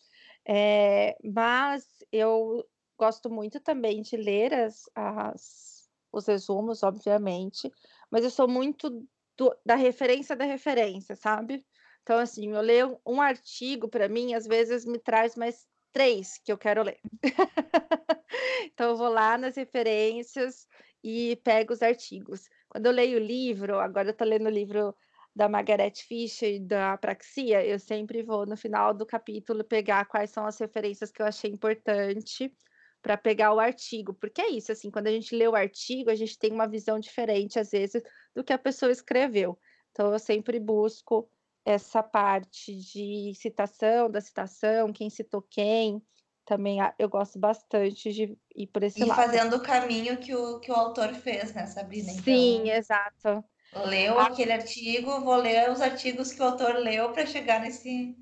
É, 0.47 1.17
mas 1.23 1.85
eu 2.11 2.65
gosto 2.99 3.31
muito 3.31 3.61
também 3.61 4.03
de 4.03 4.17
ler 4.17 4.53
as, 4.53 4.89
as, 4.95 5.89
os 6.13 6.27
resumos, 6.27 6.83
obviamente, 6.83 7.71
mas 8.11 8.25
eu 8.25 8.31
sou 8.31 8.49
muito 8.49 9.07
do, 9.37 9.57
da 9.65 9.75
referência 9.75 10.37
da 10.37 10.45
referência, 10.45 11.15
sabe? 11.17 11.65
Então, 12.03 12.19
assim, 12.19 12.51
eu 12.53 12.61
leio 12.61 13.01
um 13.07 13.21
artigo, 13.21 13.89
para 13.89 14.09
mim, 14.09 14.35
às 14.35 14.47
vezes 14.47 14.85
me 14.85 14.99
traz 14.99 15.37
mais 15.37 15.67
três 15.93 16.39
que 16.39 16.53
eu 16.53 16.59
quero 16.59 16.83
ler. 16.83 17.01
então, 18.65 18.91
eu 18.91 18.97
vou 18.97 19.09
lá 19.09 19.39
nas 19.39 19.57
referências 19.57 20.67
e 21.03 21.37
pego 21.37 21.73
os 21.73 21.83
artigos. 21.83 22.49
Quando 22.69 22.87
eu 22.87 22.93
leio 22.93 23.19
o 23.19 23.25
livro, 23.25 23.79
agora 23.79 24.09
eu 24.09 24.13
estou 24.13 24.27
lendo 24.27 24.47
o 24.47 24.51
livro 24.51 24.95
da 25.35 25.49
Margaret 25.49 25.93
Fisher 25.97 26.55
e 26.55 26.61
da 26.61 26.97
Praxia, 26.97 27.65
eu 27.65 27.79
sempre 27.79 28.23
vou 28.23 28.47
no 28.47 28.57
final 28.57 28.93
do 28.93 29.07
capítulo 29.07 29.65
pegar 29.65 30.05
quais 30.07 30.31
são 30.31 30.45
as 30.45 30.59
referências 30.59 31.11
que 31.11 31.23
eu 31.23 31.27
achei 31.27 31.51
importante 31.51 32.53
para 33.01 33.17
pegar 33.17 33.55
o 33.55 33.61
artigo, 33.61 34.13
porque 34.13 34.43
é 34.43 34.51
isso, 34.51 34.71
assim, 34.73 34.91
quando 34.91 35.07
a 35.07 35.11
gente 35.11 35.35
lê 35.35 35.49
o 35.49 35.55
artigo, 35.55 36.11
a 36.11 36.15
gente 36.15 36.39
tem 36.39 36.53
uma 36.53 36.69
visão 36.69 36.99
diferente 36.99 37.59
às 37.59 37.71
vezes 37.71 38.03
do 38.35 38.45
que 38.45 38.53
a 38.53 38.59
pessoa 38.59 38.93
escreveu. 38.93 39.59
Então 39.91 40.13
eu 40.13 40.19
sempre 40.19 40.61
busco 40.61 41.29
essa 41.65 42.03
parte 42.03 42.75
de 42.75 43.33
citação, 43.35 44.11
da 44.11 44.21
citação, 44.21 44.93
quem 44.93 45.09
citou 45.09 45.43
quem, 45.43 46.03
também 46.45 46.79
eu 46.99 47.09
gosto 47.09 47.39
bastante 47.39 48.13
de 48.13 48.37
ir 48.57 48.67
por 48.67 48.83
esse 48.83 49.01
e 49.01 49.05
lado. 49.05 49.21
E 49.21 49.25
fazendo 49.25 49.57
o 49.57 49.63
caminho 49.63 50.17
que 50.17 50.35
o, 50.35 50.59
que 50.59 50.71
o 50.71 50.75
autor 50.75 51.15
fez, 51.15 51.55
né, 51.55 51.67
Sabrina? 51.67 52.11
Então, 52.11 52.23
Sim, 52.25 52.71
exato. 52.71 53.45
Leu 53.73 54.19
a... 54.19 54.27
aquele 54.27 54.53
artigo, 54.53 55.21
vou 55.21 55.37
ler 55.37 55.71
os 55.71 55.81
artigos 55.81 56.33
que 56.33 56.43
o 56.43 56.45
autor 56.45 56.75
leu 56.77 57.13
para 57.13 57.27
chegar 57.27 57.61
nesse. 57.61 58.17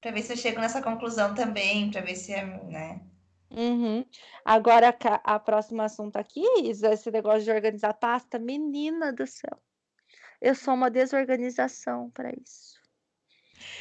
para 0.00 0.10
ver 0.10 0.22
se 0.22 0.32
eu 0.32 0.36
chego 0.36 0.60
nessa 0.60 0.82
conclusão 0.82 1.34
também, 1.34 1.90
para 1.90 2.00
ver 2.00 2.16
se 2.16 2.32
é. 2.32 2.44
Né? 2.44 3.00
Uhum. 3.50 4.04
Agora, 4.44 4.88
a, 4.88 5.34
a 5.34 5.38
próxima 5.38 5.84
assunto 5.84 6.16
aqui, 6.16 6.42
Isa, 6.62 6.92
esse 6.92 7.10
negócio 7.10 7.42
de 7.42 7.50
organizar 7.50 7.92
pasta, 7.94 8.38
menina 8.38 9.12
do 9.12 9.26
céu. 9.26 9.60
Eu 10.40 10.54
sou 10.54 10.74
uma 10.74 10.90
desorganização 10.90 12.10
para 12.10 12.30
isso. 12.30 12.80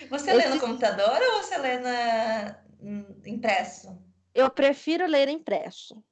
Você 0.10 0.34
lê 0.34 0.48
no 0.48 0.60
computador 0.60 1.20
ou 1.22 1.42
você 1.42 1.58
lê 1.58 1.80
na... 1.80 2.64
impresso? 3.26 3.98
Eu 4.34 4.50
prefiro 4.50 5.08
ler 5.08 5.28
impresso, 5.28 6.04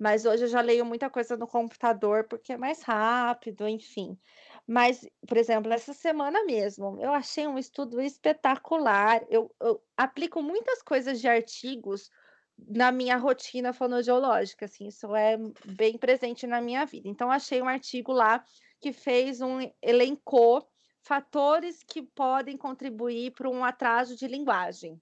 mas 0.00 0.24
hoje 0.24 0.44
eu 0.44 0.48
já 0.48 0.62
leio 0.62 0.86
muita 0.86 1.10
coisa 1.10 1.36
no 1.36 1.46
computador 1.46 2.26
porque 2.26 2.54
é 2.54 2.56
mais 2.56 2.82
rápido, 2.82 3.68
enfim. 3.68 4.18
Mas, 4.66 5.06
por 5.28 5.36
exemplo, 5.36 5.70
essa 5.70 5.92
semana 5.92 6.42
mesmo, 6.44 6.98
eu 6.98 7.12
achei 7.12 7.46
um 7.46 7.58
estudo 7.58 8.00
espetacular. 8.00 9.22
Eu, 9.28 9.54
eu 9.60 9.82
aplico 9.94 10.42
muitas 10.42 10.80
coisas 10.80 11.20
de 11.20 11.28
artigos 11.28 12.10
na 12.56 12.90
minha 12.90 13.18
rotina 13.18 13.74
fonoaudiológica, 13.74 14.64
assim, 14.64 14.86
isso 14.86 15.14
é 15.14 15.36
bem 15.66 15.98
presente 15.98 16.46
na 16.46 16.62
minha 16.62 16.86
vida. 16.86 17.06
Então, 17.06 17.30
achei 17.30 17.60
um 17.60 17.68
artigo 17.68 18.10
lá 18.10 18.42
que 18.80 18.94
fez 18.94 19.42
um 19.42 19.58
elencou 19.82 20.66
fatores 21.02 21.82
que 21.82 22.02
podem 22.02 22.56
contribuir 22.56 23.32
para 23.32 23.50
um 23.50 23.62
atraso 23.62 24.16
de 24.16 24.26
linguagem. 24.26 24.98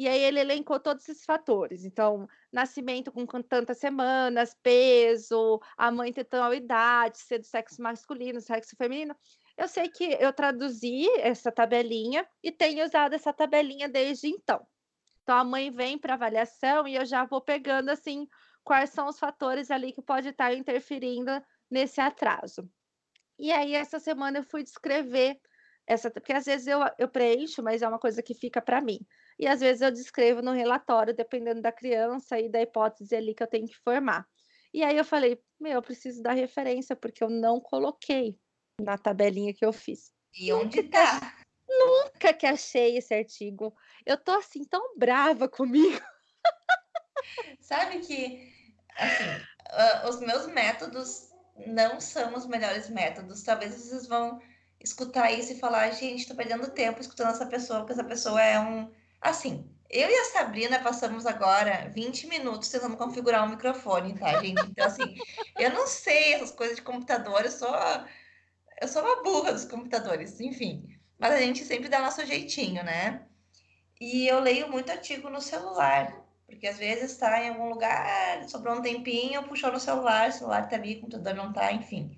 E 0.00 0.08
aí 0.08 0.22
ele 0.22 0.40
elencou 0.40 0.80
todos 0.80 1.06
esses 1.06 1.26
fatores. 1.26 1.84
Então, 1.84 2.26
nascimento 2.50 3.12
com 3.12 3.26
tantas 3.42 3.76
semanas, 3.76 4.56
peso, 4.62 5.60
a 5.76 5.90
mãe 5.90 6.10
ter 6.10 6.24
tal 6.24 6.54
idade, 6.54 7.18
ser 7.18 7.38
do 7.38 7.44
sexo 7.44 7.82
masculino, 7.82 8.40
sexo 8.40 8.74
feminino. 8.78 9.14
Eu 9.58 9.68
sei 9.68 9.90
que 9.90 10.16
eu 10.18 10.32
traduzi 10.32 11.06
essa 11.18 11.52
tabelinha 11.52 12.26
e 12.42 12.50
tenho 12.50 12.82
usado 12.82 13.12
essa 13.12 13.30
tabelinha 13.30 13.90
desde 13.90 14.28
então. 14.28 14.66
Então 15.22 15.36
a 15.36 15.44
mãe 15.44 15.70
vem 15.70 15.98
para 15.98 16.14
avaliação 16.14 16.88
e 16.88 16.96
eu 16.96 17.04
já 17.04 17.26
vou 17.26 17.42
pegando 17.42 17.90
assim 17.90 18.26
quais 18.64 18.88
são 18.88 19.06
os 19.06 19.18
fatores 19.18 19.70
ali 19.70 19.92
que 19.92 20.00
pode 20.00 20.28
estar 20.28 20.54
interferindo 20.54 21.30
nesse 21.70 22.00
atraso. 22.00 22.66
E 23.38 23.52
aí, 23.52 23.74
essa 23.74 23.98
semana 23.98 24.38
eu 24.38 24.44
fui 24.44 24.62
descrever 24.62 25.38
essa, 25.86 26.10
porque 26.10 26.32
às 26.32 26.46
vezes 26.46 26.66
eu, 26.68 26.80
eu 26.98 27.08
preencho, 27.08 27.62
mas 27.62 27.82
é 27.82 27.88
uma 27.88 27.98
coisa 27.98 28.22
que 28.22 28.32
fica 28.32 28.62
para 28.62 28.80
mim. 28.80 29.00
E 29.40 29.46
às 29.46 29.60
vezes 29.60 29.80
eu 29.80 29.90
descrevo 29.90 30.42
no 30.42 30.52
relatório, 30.52 31.16
dependendo 31.16 31.62
da 31.62 31.72
criança 31.72 32.38
e 32.38 32.50
da 32.50 32.60
hipótese 32.60 33.16
ali 33.16 33.34
que 33.34 33.42
eu 33.42 33.46
tenho 33.46 33.66
que 33.66 33.76
formar. 33.78 34.26
E 34.72 34.84
aí 34.84 34.96
eu 34.96 35.04
falei, 35.04 35.40
meu, 35.58 35.72
eu 35.72 35.82
preciso 35.82 36.22
dar 36.22 36.34
referência, 36.34 36.94
porque 36.94 37.24
eu 37.24 37.30
não 37.30 37.58
coloquei 37.58 38.38
na 38.78 38.98
tabelinha 38.98 39.54
que 39.54 39.64
eu 39.64 39.72
fiz. 39.72 40.12
E 40.38 40.52
onde 40.52 40.82
tá? 40.82 41.34
Nunca 41.66 42.34
que 42.34 42.46
achei 42.46 42.98
esse 42.98 43.14
artigo. 43.14 43.74
Eu 44.04 44.16
tô 44.16 44.32
assim 44.32 44.62
tão 44.64 44.96
brava 44.96 45.48
comigo. 45.50 46.00
Sabe 47.60 48.00
que 48.00 48.52
assim, 48.96 49.24
uh, 50.04 50.08
os 50.08 50.20
meus 50.20 50.46
métodos 50.48 51.30
não 51.66 52.00
são 52.00 52.34
os 52.34 52.46
melhores 52.46 52.90
métodos. 52.90 53.42
Talvez 53.42 53.74
vocês 53.74 54.06
vão 54.06 54.38
escutar 54.80 55.30
isso 55.30 55.52
e 55.52 55.58
falar, 55.58 55.90
gente, 55.90 56.26
tô 56.26 56.34
perdendo 56.34 56.70
tempo 56.70 57.00
escutando 57.00 57.30
essa 57.30 57.46
pessoa, 57.46 57.80
porque 57.80 57.92
essa 57.92 58.04
pessoa 58.04 58.42
é 58.42 58.58
um. 58.60 58.90
Assim, 59.20 59.68
eu 59.90 60.08
e 60.08 60.14
a 60.14 60.24
Sabrina 60.26 60.78
passamos 60.78 61.26
agora 61.26 61.90
20 61.92 62.28
minutos 62.28 62.68
tentando 62.68 62.96
configurar 62.96 63.42
o 63.42 63.46
um 63.46 63.50
microfone, 63.50 64.18
tá, 64.18 64.40
gente? 64.40 64.62
Então, 64.62 64.86
assim, 64.86 65.16
eu 65.58 65.70
não 65.70 65.86
sei 65.86 66.34
essas 66.34 66.52
coisas 66.52 66.76
de 66.76 66.82
computador, 66.82 67.44
eu 67.44 67.50
sou. 67.50 67.74
Eu 68.80 68.88
sou 68.88 69.02
uma 69.02 69.22
burra 69.22 69.52
dos 69.52 69.64
computadores, 69.64 70.40
enfim. 70.40 70.88
Mas 71.18 71.32
a 71.32 71.40
gente 71.40 71.64
sempre 71.64 71.88
dá 71.88 72.00
nosso 72.00 72.24
jeitinho, 72.24 72.82
né? 72.82 73.26
E 74.00 74.26
eu 74.26 74.40
leio 74.40 74.70
muito 74.70 74.90
artigo 74.90 75.28
no 75.28 75.40
celular. 75.40 76.24
Porque 76.46 76.66
às 76.66 76.78
vezes 76.78 77.12
está 77.12 77.44
em 77.44 77.50
algum 77.50 77.68
lugar, 77.68 78.48
sobrou 78.48 78.76
um 78.76 78.82
tempinho, 78.82 79.42
puxou 79.42 79.70
no 79.70 79.78
celular, 79.78 80.30
o 80.30 80.32
celular 80.32 80.64
está 80.64 80.76
ali, 80.76 80.96
o 80.96 81.00
computador 81.02 81.34
não 81.34 81.50
está, 81.50 81.72
enfim. 81.72 82.16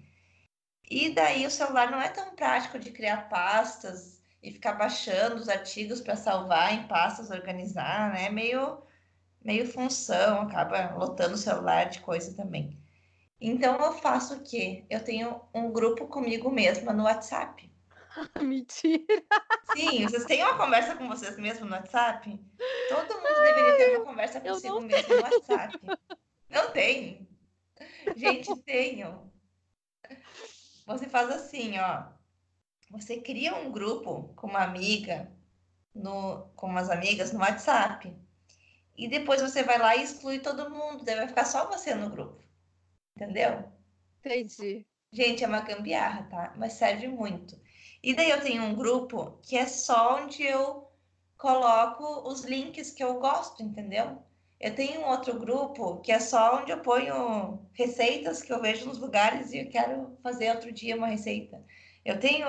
E 0.88 1.10
daí 1.10 1.46
o 1.46 1.50
celular 1.50 1.90
não 1.90 2.00
é 2.00 2.08
tão 2.08 2.34
prático 2.36 2.78
de 2.78 2.92
criar 2.92 3.28
pastas 3.28 4.21
e 4.42 4.50
ficar 4.50 4.72
baixando 4.72 5.36
os 5.36 5.48
artigos 5.48 6.00
para 6.00 6.16
salvar 6.16 6.74
em 6.74 6.88
pastas, 6.88 7.30
organizar, 7.30 8.12
né? 8.12 8.28
Meio, 8.28 8.82
meio 9.42 9.66
função, 9.66 10.42
acaba 10.42 10.94
lotando 10.96 11.34
o 11.34 11.38
celular 11.38 11.84
de 11.84 12.00
coisa 12.00 12.34
também. 12.34 12.78
Então 13.40 13.76
eu 13.80 13.92
faço 13.92 14.34
o 14.34 14.42
quê? 14.42 14.84
Eu 14.90 15.02
tenho 15.02 15.40
um 15.54 15.72
grupo 15.72 16.06
comigo 16.06 16.50
mesma 16.50 16.92
no 16.92 17.04
WhatsApp. 17.04 17.70
Mentira! 18.40 19.24
Sim, 19.76 20.06
vocês 20.06 20.24
têm 20.26 20.42
uma 20.42 20.56
conversa 20.56 20.96
com 20.96 21.08
vocês 21.08 21.36
mesmos 21.38 21.68
no 21.68 21.74
WhatsApp? 21.74 22.38
Todo 22.88 23.14
mundo 23.14 23.42
deveria 23.42 23.76
ter 23.76 23.96
uma 23.96 24.06
conversa 24.06 24.40
consigo 24.40 24.80
mesmo 24.80 25.16
no 25.16 25.22
WhatsApp. 25.22 25.78
Não 26.50 26.70
tem. 26.70 27.28
Gente, 28.16 28.54
tenho. 28.62 29.32
Você 30.86 31.08
faz 31.08 31.30
assim, 31.30 31.78
ó. 31.78 32.11
Você 32.92 33.20
cria 33.20 33.54
um 33.56 33.72
grupo 33.72 34.32
com 34.36 34.46
uma 34.46 34.62
amiga, 34.62 35.32
no, 35.94 36.46
com 36.54 36.66
umas 36.66 36.90
amigas 36.90 37.32
no 37.32 37.40
WhatsApp. 37.40 38.14
E 38.96 39.08
depois 39.08 39.40
você 39.40 39.62
vai 39.62 39.78
lá 39.78 39.96
e 39.96 40.04
exclui 40.04 40.38
todo 40.38 40.70
mundo. 40.70 41.04
Daí 41.04 41.16
vai 41.16 41.26
ficar 41.26 41.46
só 41.46 41.66
você 41.66 41.94
no 41.94 42.10
grupo. 42.10 42.42
Entendeu? 43.16 43.64
Entendi. 44.20 44.86
Gente, 45.10 45.42
é 45.42 45.48
uma 45.48 45.62
gambiarra, 45.62 46.24
tá? 46.30 46.54
Mas 46.56 46.74
serve 46.74 47.08
muito. 47.08 47.58
E 48.02 48.14
daí 48.14 48.30
eu 48.30 48.42
tenho 48.42 48.62
um 48.62 48.74
grupo 48.74 49.38
que 49.42 49.56
é 49.56 49.66
só 49.66 50.22
onde 50.22 50.42
eu 50.42 50.86
coloco 51.38 52.28
os 52.28 52.44
links 52.44 52.90
que 52.90 53.02
eu 53.02 53.18
gosto, 53.18 53.62
entendeu? 53.62 54.22
Eu 54.60 54.74
tenho 54.74 55.00
um 55.00 55.08
outro 55.08 55.38
grupo 55.38 56.00
que 56.02 56.12
é 56.12 56.20
só 56.20 56.60
onde 56.60 56.70
eu 56.70 56.80
ponho 56.80 57.58
receitas 57.72 58.42
que 58.42 58.52
eu 58.52 58.60
vejo 58.60 58.86
nos 58.86 58.98
lugares 58.98 59.52
e 59.52 59.58
eu 59.58 59.70
quero 59.70 60.16
fazer 60.22 60.50
outro 60.50 60.70
dia 60.70 60.96
uma 60.96 61.08
receita. 61.08 61.64
Eu 62.04 62.18
tenho, 62.20 62.46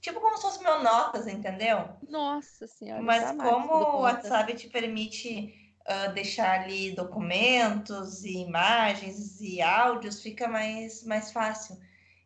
tipo, 0.00 0.20
como 0.20 0.36
se 0.36 0.42
fosse 0.42 0.62
meu 0.62 0.82
notas, 0.82 1.26
entendeu? 1.26 1.88
Nossa 2.08 2.66
Senhora. 2.66 3.02
Mas 3.02 3.30
como 3.36 3.74
o 3.74 4.00
WhatsApp 4.00 4.54
te 4.54 4.68
permite 4.68 5.54
uh, 5.82 6.12
deixar 6.12 6.60
ali 6.60 6.92
documentos 6.92 8.24
e 8.24 8.38
imagens 8.38 9.40
e 9.40 9.60
áudios, 9.60 10.22
fica 10.22 10.48
mais, 10.48 11.04
mais 11.04 11.32
fácil. 11.32 11.78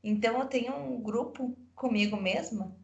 Então 0.03 0.39
eu 0.39 0.47
tenho 0.47 0.75
um 0.75 1.03
grupo 1.03 1.57
comigo 1.75 2.17
mesma, 2.17 2.75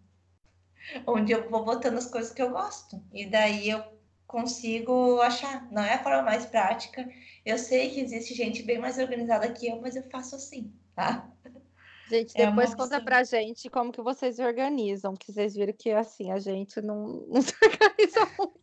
onde 1.06 1.32
eu 1.32 1.49
vou 1.49 1.64
botando 1.64 1.99
as 1.99 2.06
coisas 2.06 2.32
que 2.32 2.42
eu 2.42 2.50
gosto. 2.50 3.02
E 3.12 3.26
daí 3.26 3.68
eu 3.68 3.85
consigo 4.26 5.20
achar. 5.20 5.70
Não 5.70 5.82
é 5.82 5.94
a 5.94 6.02
forma 6.02 6.23
mais 6.23 6.47
prática. 6.47 7.09
Eu 7.44 7.59
sei 7.59 7.90
que 7.90 8.00
existe 8.00 8.35
gente 8.35 8.62
bem 8.62 8.78
mais 8.78 8.99
organizada 8.99 9.52
que 9.52 9.68
eu, 9.68 9.80
mas 9.80 9.97
eu 9.97 10.09
faço 10.11 10.37
assim, 10.37 10.73
tá? 10.94 11.28
Gente, 12.10 12.32
é 12.34 12.46
depois 12.46 12.72
é 12.72 12.76
conta 12.76 13.00
pra 13.00 13.22
gente 13.22 13.70
como 13.70 13.92
que 13.92 14.02
vocês 14.02 14.40
organizam, 14.40 15.14
que 15.14 15.32
vocês 15.32 15.54
viram 15.54 15.72
que 15.72 15.92
assim, 15.92 16.32
a 16.32 16.40
gente 16.40 16.80
não, 16.80 17.24
não 17.30 17.40
se 17.40 17.54
organiza 17.62 18.26
muito. 18.36 18.60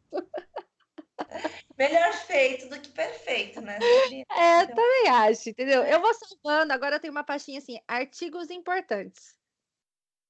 Melhor 1.78 2.12
feito 2.14 2.68
do 2.68 2.80
que 2.80 2.90
perfeito, 2.90 3.62
né? 3.62 3.80
É, 3.82 4.64
então... 4.64 4.76
também 4.76 5.08
acho, 5.08 5.50
entendeu? 5.50 5.84
Eu 5.84 6.02
vou 6.02 6.12
salvando, 6.44 6.74
agora 6.74 6.98
eu 6.98 7.00
tenho 7.00 7.14
uma 7.14 7.24
pastinha 7.24 7.60
assim, 7.60 7.80
artigos 7.88 8.50
importantes. 8.50 9.38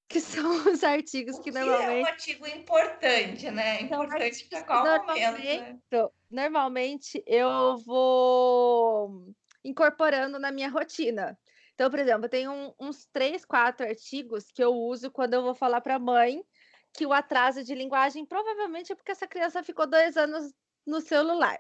Que 0.08 0.22
são 0.22 0.46
os 0.72 0.84
artigos 0.84 1.38
que, 1.40 1.46
que 1.46 1.52
normalmente. 1.52 2.00
É 2.00 2.04
um 2.04 2.06
artigo 2.06 2.48
importante, 2.48 3.50
né? 3.50 3.82
Importante 3.82 4.46
para 4.46 4.64
qual 4.64 5.06
momento. 5.06 5.92
Né? 5.92 6.10
Normalmente 6.30 7.24
eu 7.26 7.78
vou 7.80 9.34
incorporando 9.64 10.38
na 10.38 10.52
minha 10.52 10.70
rotina. 10.70 11.38
Então, 11.78 11.92
por 11.92 12.00
exemplo, 12.00 12.26
eu 12.26 12.30
tenho 12.30 12.52
um, 12.52 12.74
uns 12.80 13.06
três, 13.14 13.46
quatro 13.46 13.86
artigos 13.86 14.46
que 14.52 14.64
eu 14.64 14.74
uso 14.74 15.12
quando 15.12 15.36
eu 15.36 15.44
vou 15.44 15.54
falar 15.54 15.80
para 15.80 15.98
a 15.98 16.00
mãe 16.00 16.44
que 16.92 17.06
o 17.06 17.14
atraso 17.14 17.64
de 17.64 17.76
linguagem 17.76 18.26
provavelmente 18.26 18.92
é 18.92 18.96
porque 18.96 19.12
essa 19.12 19.28
criança 19.28 19.62
ficou 19.62 19.86
dois 19.86 20.18
anos 20.18 20.52
no 20.84 21.00
celular 21.00 21.60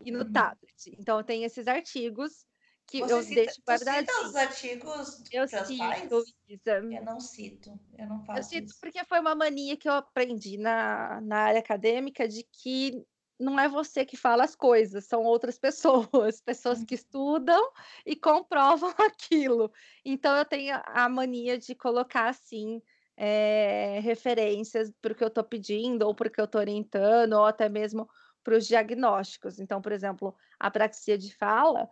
e 0.00 0.10
no 0.10 0.20
uhum. 0.20 0.32
tablet. 0.32 0.96
Então, 0.98 1.18
eu 1.18 1.24
tenho 1.24 1.44
esses 1.44 1.68
artigos 1.68 2.46
que 2.86 3.00
Você 3.00 3.12
eu 3.12 3.22
cita, 3.22 3.34
deixo 3.34 3.62
guardadinhos. 3.68 4.24
os 4.24 4.34
artigos 4.34 5.22
eu 5.30 5.46
cito. 5.46 6.24
Eu 6.64 7.04
não 7.04 7.20
cito, 7.20 7.78
eu 7.98 8.06
não 8.06 8.24
faço 8.24 8.38
Eu 8.38 8.42
cito 8.44 8.70
isso. 8.70 8.80
porque 8.80 9.04
foi 9.04 9.20
uma 9.20 9.34
mania 9.34 9.76
que 9.76 9.86
eu 9.86 9.92
aprendi 9.92 10.56
na, 10.56 11.20
na 11.20 11.36
área 11.36 11.60
acadêmica 11.60 12.26
de 12.26 12.44
que 12.50 13.04
não 13.38 13.58
é 13.58 13.68
você 13.68 14.04
que 14.04 14.16
fala 14.16 14.44
as 14.44 14.54
coisas, 14.54 15.04
são 15.04 15.22
outras 15.22 15.58
pessoas, 15.58 16.40
pessoas 16.40 16.84
que 16.84 16.94
uhum. 16.94 17.00
estudam 17.00 17.72
e 18.06 18.16
comprovam 18.16 18.92
aquilo. 18.98 19.72
Então 20.04 20.36
eu 20.36 20.44
tenho 20.44 20.80
a 20.86 21.08
mania 21.08 21.58
de 21.58 21.74
colocar 21.74 22.28
assim 22.28 22.82
é, 23.16 24.00
referências 24.02 24.90
para 25.00 25.12
o 25.12 25.14
que 25.14 25.22
eu 25.22 25.28
estou 25.28 25.44
pedindo, 25.44 26.06
ou 26.06 26.14
porque 26.14 26.40
eu 26.40 26.46
estou 26.46 26.60
orientando, 26.60 27.34
ou 27.34 27.44
até 27.44 27.68
mesmo 27.68 28.08
para 28.42 28.56
os 28.56 28.66
diagnósticos. 28.66 29.58
Então, 29.58 29.80
por 29.80 29.92
exemplo, 29.92 30.34
a 30.58 30.70
praxia 30.70 31.16
de 31.16 31.34
fala, 31.34 31.88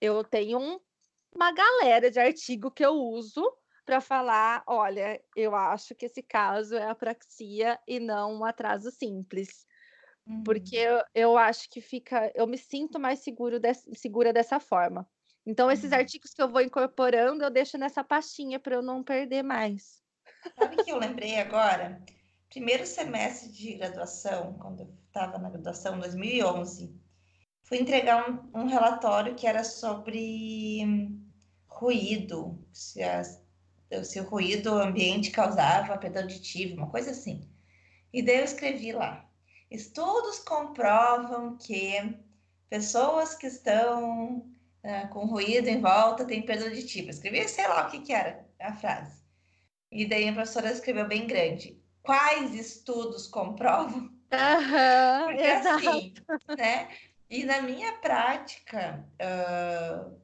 eu 0.00 0.22
tenho 0.24 0.58
um, 0.58 0.80
uma 1.34 1.52
galera 1.52 2.10
de 2.10 2.18
artigo 2.18 2.70
que 2.70 2.84
eu 2.84 2.92
uso 2.92 3.42
para 3.84 4.00
falar, 4.00 4.62
olha, 4.66 5.20
eu 5.36 5.54
acho 5.54 5.94
que 5.94 6.06
esse 6.06 6.22
caso 6.22 6.74
é 6.74 6.88
apraxia 6.88 7.78
e 7.86 8.00
não 8.00 8.40
um 8.40 8.44
atraso 8.44 8.90
simples. 8.90 9.66
Uhum. 10.26 10.42
Porque 10.42 10.76
eu, 10.76 11.02
eu 11.14 11.36
acho 11.36 11.68
que 11.68 11.80
fica, 11.80 12.32
eu 12.34 12.46
me 12.46 12.56
sinto 12.56 12.98
mais 12.98 13.18
seguro 13.20 13.60
de, 13.60 13.74
segura 13.94 14.32
dessa 14.32 14.58
forma. 14.58 15.06
Então, 15.46 15.70
esses 15.70 15.92
uhum. 15.92 15.98
artigos 15.98 16.32
que 16.32 16.42
eu 16.42 16.48
vou 16.48 16.62
incorporando, 16.62 17.44
eu 17.44 17.50
deixo 17.50 17.76
nessa 17.76 18.02
pastinha 18.02 18.58
para 18.58 18.76
eu 18.76 18.82
não 18.82 19.02
perder 19.02 19.42
mais. 19.42 20.02
Sabe 20.58 20.82
que 20.82 20.90
eu 20.90 20.98
lembrei 20.98 21.38
agora? 21.38 22.02
Primeiro 22.48 22.86
semestre 22.86 23.52
de 23.52 23.74
graduação, 23.74 24.54
quando 24.54 24.80
eu 24.80 24.94
estava 25.06 25.38
na 25.38 25.50
graduação, 25.50 25.96
em 25.96 26.00
2011, 26.00 26.94
fui 27.62 27.78
entregar 27.78 28.30
um, 28.30 28.62
um, 28.62 28.66
relatório 28.66 29.34
que 29.34 29.46
era 29.46 29.64
sobre 29.64 31.20
ruído, 31.66 32.64
se, 32.72 33.00
se 34.04 34.20
o 34.20 34.24
ruído 34.24 34.74
ambiente 34.74 35.30
causava 35.30 35.98
perda 35.98 36.20
auditiva, 36.20 36.76
uma 36.76 36.90
coisa 36.90 37.10
assim. 37.10 37.50
E 38.12 38.22
daí 38.22 38.38
eu 38.38 38.44
escrevi 38.44 38.92
lá: 38.92 39.28
estudos 39.74 40.38
comprovam 40.40 41.56
que 41.56 42.16
pessoas 42.70 43.34
que 43.34 43.46
estão 43.46 44.38
uh, 44.38 45.08
com 45.10 45.26
ruído 45.26 45.68
em 45.68 45.80
volta 45.80 46.24
têm 46.24 46.42
perda 46.42 46.66
auditiva. 46.66 47.10
Escrevi, 47.10 47.48
sei 47.48 47.66
lá 47.66 47.86
o 47.86 47.90
que, 47.90 48.00
que 48.00 48.12
era 48.12 48.46
a 48.60 48.72
frase. 48.72 49.22
E 49.90 50.06
daí 50.06 50.28
a 50.28 50.32
professora 50.32 50.70
escreveu 50.70 51.06
bem 51.06 51.26
grande. 51.26 51.80
Quais 52.02 52.54
estudos 52.54 53.26
comprovam? 53.26 54.12
Uhum, 54.32 55.24
Porque 55.24 55.42
exato. 55.42 55.88
assim, 55.88 56.14
né? 56.56 56.88
E 57.30 57.44
na 57.44 57.62
minha 57.62 57.94
prática 57.94 59.06
uh, 59.20 60.20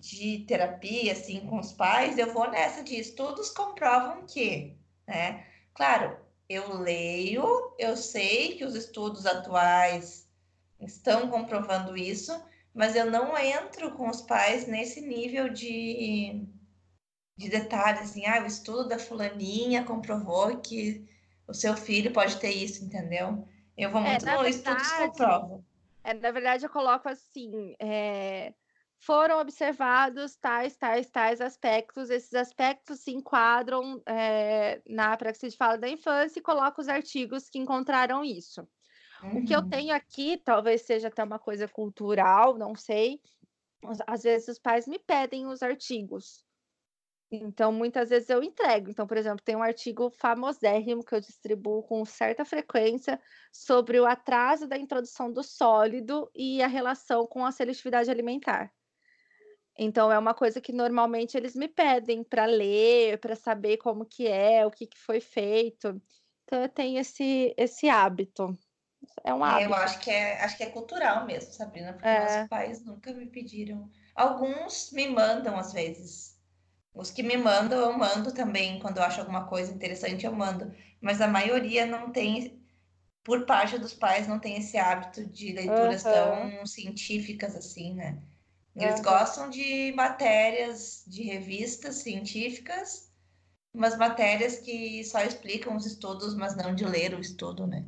de 0.00 0.44
terapia, 0.46 1.12
assim, 1.12 1.46
com 1.46 1.58
os 1.58 1.72
pais, 1.72 2.18
eu 2.18 2.32
vou 2.32 2.50
nessa 2.50 2.82
de 2.82 2.96
estudos 2.96 3.50
comprovam 3.50 4.26
que, 4.26 4.76
né? 5.06 5.46
Claro, 5.74 6.23
eu 6.48 6.76
leio, 6.78 7.74
eu 7.78 7.96
sei 7.96 8.56
que 8.56 8.64
os 8.64 8.74
estudos 8.74 9.26
atuais 9.26 10.28
estão 10.80 11.28
comprovando 11.28 11.96
isso, 11.96 12.32
mas 12.74 12.94
eu 12.94 13.10
não 13.10 13.36
entro 13.38 13.92
com 13.92 14.08
os 14.08 14.20
pais 14.20 14.66
nesse 14.66 15.00
nível 15.00 15.48
de 15.48 16.46
de 17.36 17.48
detalhes, 17.48 18.02
assim, 18.02 18.24
ah, 18.26 18.42
o 18.42 18.46
estudo 18.46 18.88
da 18.88 18.98
fulaninha 18.98 19.84
comprovou 19.84 20.56
que 20.58 21.04
o 21.48 21.52
seu 21.52 21.76
filho 21.76 22.12
pode 22.12 22.38
ter 22.38 22.50
isso, 22.50 22.84
entendeu? 22.84 23.46
Eu 23.76 23.90
vou 23.90 24.00
é, 24.00 24.10
muito 24.10 24.28
é, 24.28 24.36
no 24.36 24.46
estudos 24.46 24.92
comprovam. 24.92 25.64
É, 26.04 26.14
na 26.14 26.30
verdade, 26.30 26.64
eu 26.64 26.70
coloco 26.70 27.08
assim, 27.08 27.74
é, 27.80 28.52
foram 29.04 29.38
observados 29.38 30.34
tais, 30.36 30.76
tais, 30.76 31.08
tais 31.10 31.40
aspectos, 31.40 32.08
esses 32.08 32.32
aspectos 32.34 33.00
se 33.00 33.12
enquadram 33.12 34.02
é, 34.06 34.80
na 34.88 35.16
praxis 35.16 35.52
de 35.52 35.58
fala 35.58 35.76
da 35.76 35.88
infância 35.88 36.38
e 36.38 36.42
coloco 36.42 36.80
os 36.80 36.88
artigos 36.88 37.50
que 37.50 37.58
encontraram 37.58 38.24
isso. 38.24 38.66
Uhum. 39.22 39.38
O 39.38 39.44
que 39.44 39.54
eu 39.54 39.60
uhum. 39.60 39.68
tenho 39.68 39.94
aqui, 39.94 40.38
talvez 40.38 40.82
seja 40.82 41.08
até 41.08 41.22
uma 41.22 41.38
coisa 41.38 41.68
cultural, 41.68 42.56
não 42.56 42.74
sei, 42.74 43.20
às 44.06 44.22
vezes 44.22 44.48
os 44.48 44.58
pais 44.58 44.88
me 44.88 44.98
pedem 44.98 45.46
os 45.46 45.62
artigos. 45.62 46.42
Então, 47.30 47.72
muitas 47.72 48.08
vezes 48.08 48.30
eu 48.30 48.42
entrego. 48.42 48.90
Então, 48.90 49.06
por 49.06 49.16
exemplo, 49.16 49.44
tem 49.44 49.56
um 49.56 49.62
artigo 49.62 50.10
famosérrimo 50.10 51.04
que 51.04 51.14
eu 51.14 51.20
distribuo 51.20 51.82
com 51.82 52.04
certa 52.04 52.44
frequência 52.44 53.20
sobre 53.52 53.98
o 53.98 54.06
atraso 54.06 54.66
da 54.66 54.78
introdução 54.78 55.30
do 55.32 55.42
sólido 55.42 56.30
e 56.34 56.62
a 56.62 56.66
relação 56.66 57.26
com 57.26 57.44
a 57.44 57.52
seletividade 57.52 58.10
alimentar. 58.10 58.72
Então, 59.76 60.10
é 60.10 60.18
uma 60.18 60.34
coisa 60.34 60.60
que 60.60 60.72
normalmente 60.72 61.36
eles 61.36 61.54
me 61.54 61.66
pedem 61.66 62.22
para 62.22 62.46
ler, 62.46 63.18
para 63.18 63.34
saber 63.34 63.76
como 63.78 64.06
que 64.06 64.26
é, 64.28 64.64
o 64.64 64.70
que, 64.70 64.86
que 64.86 64.98
foi 64.98 65.20
feito. 65.20 66.00
Então, 66.44 66.62
eu 66.62 66.68
tenho 66.68 67.00
esse, 67.00 67.52
esse 67.56 67.88
hábito. 67.88 68.56
É 69.24 69.34
um 69.34 69.42
hábito. 69.42 69.62
É, 69.62 69.66
eu 69.66 69.74
acho 69.74 69.98
que 69.98 70.10
é, 70.10 70.40
acho 70.42 70.56
que 70.56 70.62
é 70.62 70.70
cultural 70.70 71.26
mesmo, 71.26 71.52
Sabrina, 71.52 71.92
porque 71.92 72.06
é. 72.06 72.36
meus 72.36 72.48
pais 72.48 72.84
nunca 72.84 73.12
me 73.12 73.26
pediram. 73.26 73.90
Alguns 74.14 74.92
me 74.92 75.08
mandam 75.08 75.58
às 75.58 75.72
vezes 75.72 76.34
os 76.94 77.10
que 77.10 77.24
me 77.24 77.36
mandam, 77.36 77.80
eu 77.80 77.92
mando 77.98 78.32
também. 78.32 78.78
Quando 78.78 78.98
eu 78.98 79.02
acho 79.02 79.20
alguma 79.20 79.46
coisa 79.46 79.72
interessante, 79.72 80.24
eu 80.24 80.32
mando. 80.32 80.72
Mas 81.00 81.20
a 81.20 81.26
maioria 81.26 81.84
não 81.84 82.10
tem, 82.10 82.62
por 83.24 83.44
parte 83.44 83.76
dos 83.78 83.92
pais, 83.92 84.28
não 84.28 84.38
tem 84.38 84.56
esse 84.56 84.78
hábito 84.78 85.26
de 85.26 85.52
leituras 85.52 86.04
uhum. 86.04 86.12
tão 86.12 86.66
científicas 86.66 87.56
assim, 87.56 87.94
né? 87.94 88.22
Eles 88.76 88.96
uhum. 88.96 89.02
gostam 89.02 89.50
de 89.50 89.92
matérias 89.92 91.04
de 91.06 91.22
revistas 91.22 91.96
científicas, 91.96 93.12
umas 93.72 93.96
matérias 93.96 94.58
que 94.58 95.04
só 95.04 95.20
explicam 95.20 95.76
os 95.76 95.86
estudos, 95.86 96.34
mas 96.34 96.56
não 96.56 96.74
de 96.74 96.84
ler 96.84 97.14
o 97.14 97.20
estudo, 97.20 97.66
né? 97.66 97.86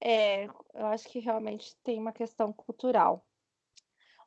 É, 0.00 0.44
eu 0.44 0.86
acho 0.86 1.08
que 1.08 1.18
realmente 1.18 1.74
tem 1.82 1.98
uma 1.98 2.12
questão 2.12 2.52
cultural. 2.52 3.26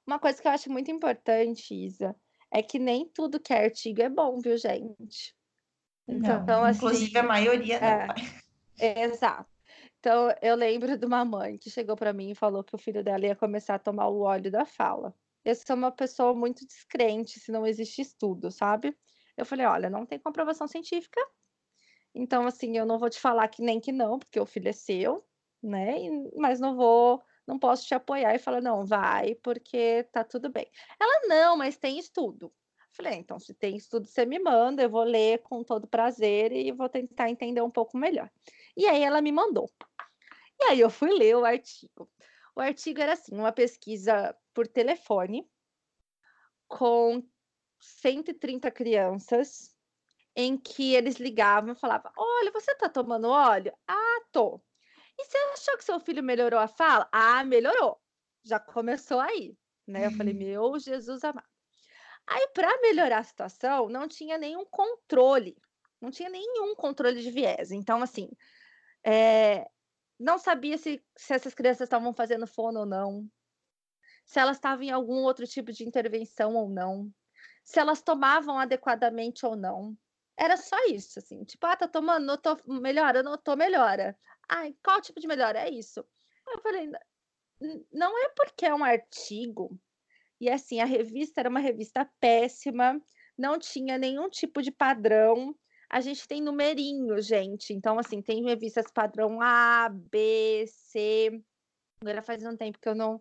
Uma 0.05 0.19
coisa 0.19 0.41
que 0.41 0.47
eu 0.47 0.51
acho 0.51 0.71
muito 0.71 0.89
importante, 0.89 1.73
Isa, 1.73 2.15
é 2.51 2.63
que 2.63 2.79
nem 2.79 3.07
tudo 3.07 3.39
que 3.39 3.53
é 3.53 3.65
artigo 3.65 4.01
é 4.01 4.09
bom, 4.09 4.39
viu, 4.39 4.57
gente? 4.57 5.35
Então, 6.07 6.43
não, 6.45 6.63
assim, 6.63 6.77
inclusive 6.77 7.17
a 7.19 7.23
maioria 7.23 7.77
é, 7.77 8.07
não. 8.07 8.15
É, 8.79 9.03
exato. 9.03 9.58
Então, 9.99 10.33
eu 10.41 10.55
lembro 10.55 10.97
de 10.97 11.05
uma 11.05 11.25
mãe 11.25 11.57
que 11.57 11.69
chegou 11.69 11.95
para 11.95 12.13
mim 12.13 12.31
e 12.31 12.35
falou 12.35 12.63
que 12.63 12.75
o 12.75 12.77
filho 12.77 13.03
dela 13.03 13.25
ia 13.25 13.35
começar 13.35 13.75
a 13.75 13.79
tomar 13.79 14.07
o 14.07 14.21
óleo 14.21 14.51
da 14.51 14.65
fala. 14.65 15.13
Eu 15.43 15.55
sou 15.55 15.75
uma 15.75 15.91
pessoa 15.91 16.33
muito 16.33 16.65
descrente 16.65 17.39
se 17.39 17.51
não 17.51 17.65
existe 17.65 18.01
estudo, 18.01 18.51
sabe? 18.51 18.95
Eu 19.37 19.45
falei, 19.45 19.65
olha, 19.65 19.89
não 19.89 20.05
tem 20.05 20.19
comprovação 20.19 20.67
científica, 20.67 21.19
então, 22.13 22.45
assim, 22.47 22.77
eu 22.77 22.85
não 22.85 22.97
vou 22.97 23.09
te 23.09 23.19
falar 23.19 23.47
que 23.47 23.61
nem 23.61 23.79
que 23.79 23.91
não, 23.91 24.19
porque 24.19 24.39
o 24.39 24.45
filho 24.45 24.69
é 24.69 24.73
seu, 24.73 25.23
né? 25.61 25.95
Mas 26.35 26.59
não 26.59 26.75
vou 26.75 27.21
não 27.47 27.57
posso 27.57 27.87
te 27.87 27.95
apoiar 27.95 28.35
e 28.35 28.39
falar, 28.39 28.61
não, 28.61 28.85
vai, 28.85 29.33
porque 29.35 30.03
tá 30.11 30.23
tudo 30.23 30.51
bem. 30.51 30.69
Ela, 30.99 31.27
não, 31.27 31.57
mas 31.57 31.77
tem 31.77 31.97
estudo. 31.97 32.53
Falei, 32.91 33.15
então, 33.15 33.39
se 33.39 33.55
tem 33.55 33.75
estudo, 33.75 34.05
você 34.05 34.23
me 34.23 34.37
manda, 34.37 34.83
eu 34.83 34.89
vou 34.89 35.03
ler 35.03 35.39
com 35.39 35.63
todo 35.63 35.87
prazer 35.87 36.51
e 36.51 36.71
vou 36.71 36.87
tentar 36.87 37.27
entender 37.27 37.61
um 37.61 37.71
pouco 37.71 37.97
melhor. 37.97 38.29
E 38.77 38.85
aí 38.85 39.01
ela 39.01 39.19
me 39.19 39.31
mandou. 39.31 39.67
E 40.59 40.63
aí 40.65 40.79
eu 40.79 40.89
fui 40.89 41.11
ler 41.11 41.35
o 41.35 41.45
artigo. 41.45 42.09
O 42.55 42.59
artigo 42.59 43.01
era 43.01 43.13
assim, 43.13 43.35
uma 43.35 43.51
pesquisa 43.51 44.35
por 44.53 44.67
telefone 44.67 45.49
com 46.67 47.23
130 47.79 48.69
crianças 48.69 49.75
em 50.35 50.57
que 50.57 50.93
eles 50.93 51.15
ligavam 51.15 51.71
e 51.71 51.79
falavam: 51.79 52.11
Olha, 52.17 52.51
você 52.51 52.75
tá 52.75 52.89
tomando 52.89 53.29
óleo? 53.29 53.73
Ah, 53.87 54.21
tô. 54.31 54.61
E 55.17 55.25
você 55.25 55.37
achou 55.53 55.77
que 55.77 55.83
seu 55.83 55.99
filho 55.99 56.23
melhorou 56.23 56.59
a 56.59 56.67
fala? 56.67 57.07
Ah, 57.11 57.43
melhorou. 57.43 58.01
Já 58.43 58.59
começou 58.59 59.19
aí, 59.19 59.57
né? 59.85 60.05
Eu 60.05 60.11
falei, 60.11 60.33
uhum. 60.33 60.39
meu 60.39 60.79
Jesus 60.79 61.23
amado. 61.23 61.47
Aí, 62.25 62.47
para 62.53 62.79
melhorar 62.81 63.19
a 63.19 63.23
situação, 63.23 63.89
não 63.89 64.07
tinha 64.07 64.37
nenhum 64.37 64.63
controle, 64.65 65.57
não 65.99 66.09
tinha 66.11 66.29
nenhum 66.29 66.73
controle 66.75 67.21
de 67.21 67.31
viés. 67.31 67.71
Então, 67.71 68.01
assim, 68.01 68.29
é, 69.03 69.67
não 70.19 70.37
sabia 70.37 70.77
se, 70.77 71.03
se 71.17 71.33
essas 71.33 71.53
crianças 71.53 71.83
estavam 71.87 72.13
fazendo 72.13 72.47
fono 72.47 72.81
ou 72.81 72.85
não, 72.85 73.29
se 74.25 74.39
elas 74.39 74.57
estavam 74.57 74.83
em 74.83 74.91
algum 74.91 75.23
outro 75.23 75.47
tipo 75.47 75.71
de 75.71 75.83
intervenção 75.83 76.55
ou 76.55 76.69
não, 76.69 77.11
se 77.65 77.79
elas 77.79 78.01
tomavam 78.01 78.59
adequadamente 78.59 79.45
ou 79.45 79.55
não. 79.55 79.97
Era 80.37 80.57
só 80.57 80.77
isso, 80.87 81.19
assim, 81.19 81.43
tipo, 81.45 81.65
ah, 81.67 81.75
tá 81.75 81.87
tomando, 81.87 82.25
não 82.25 82.37
tô 82.37 82.57
melhora, 82.81 83.23
não 83.23 83.37
tô 83.37 83.55
melhora. 83.55 84.17
Ai, 84.49 84.75
qual 84.83 85.01
tipo 85.01 85.19
de 85.19 85.27
melhora? 85.27 85.59
É 85.59 85.69
isso. 85.69 86.05
Eu 86.47 86.61
falei, 86.61 86.89
não 87.91 88.17
é 88.25 88.29
porque 88.35 88.65
é 88.65 88.73
um 88.73 88.83
artigo 88.83 89.79
E 90.39 90.49
assim, 90.49 90.81
a 90.81 90.85
revista 90.85 91.41
era 91.41 91.49
uma 91.49 91.59
revista 91.61 92.05
péssima, 92.19 93.01
não 93.37 93.59
tinha 93.59 93.97
nenhum 93.97 94.29
tipo 94.29 94.61
de 94.61 94.71
padrão. 94.71 95.55
A 95.89 96.01
gente 96.01 96.27
tem 96.27 96.41
numerinho, 96.41 97.19
gente. 97.19 97.73
Então, 97.73 97.97
assim, 97.97 98.21
tem 98.21 98.43
revistas 98.43 98.91
padrão 98.91 99.41
A, 99.41 99.89
B, 99.89 100.65
C. 100.67 101.41
Agora 101.99 102.21
faz 102.21 102.45
um 102.45 102.55
tempo 102.55 102.79
que 102.79 102.87
eu 102.87 102.95
não, 102.95 103.19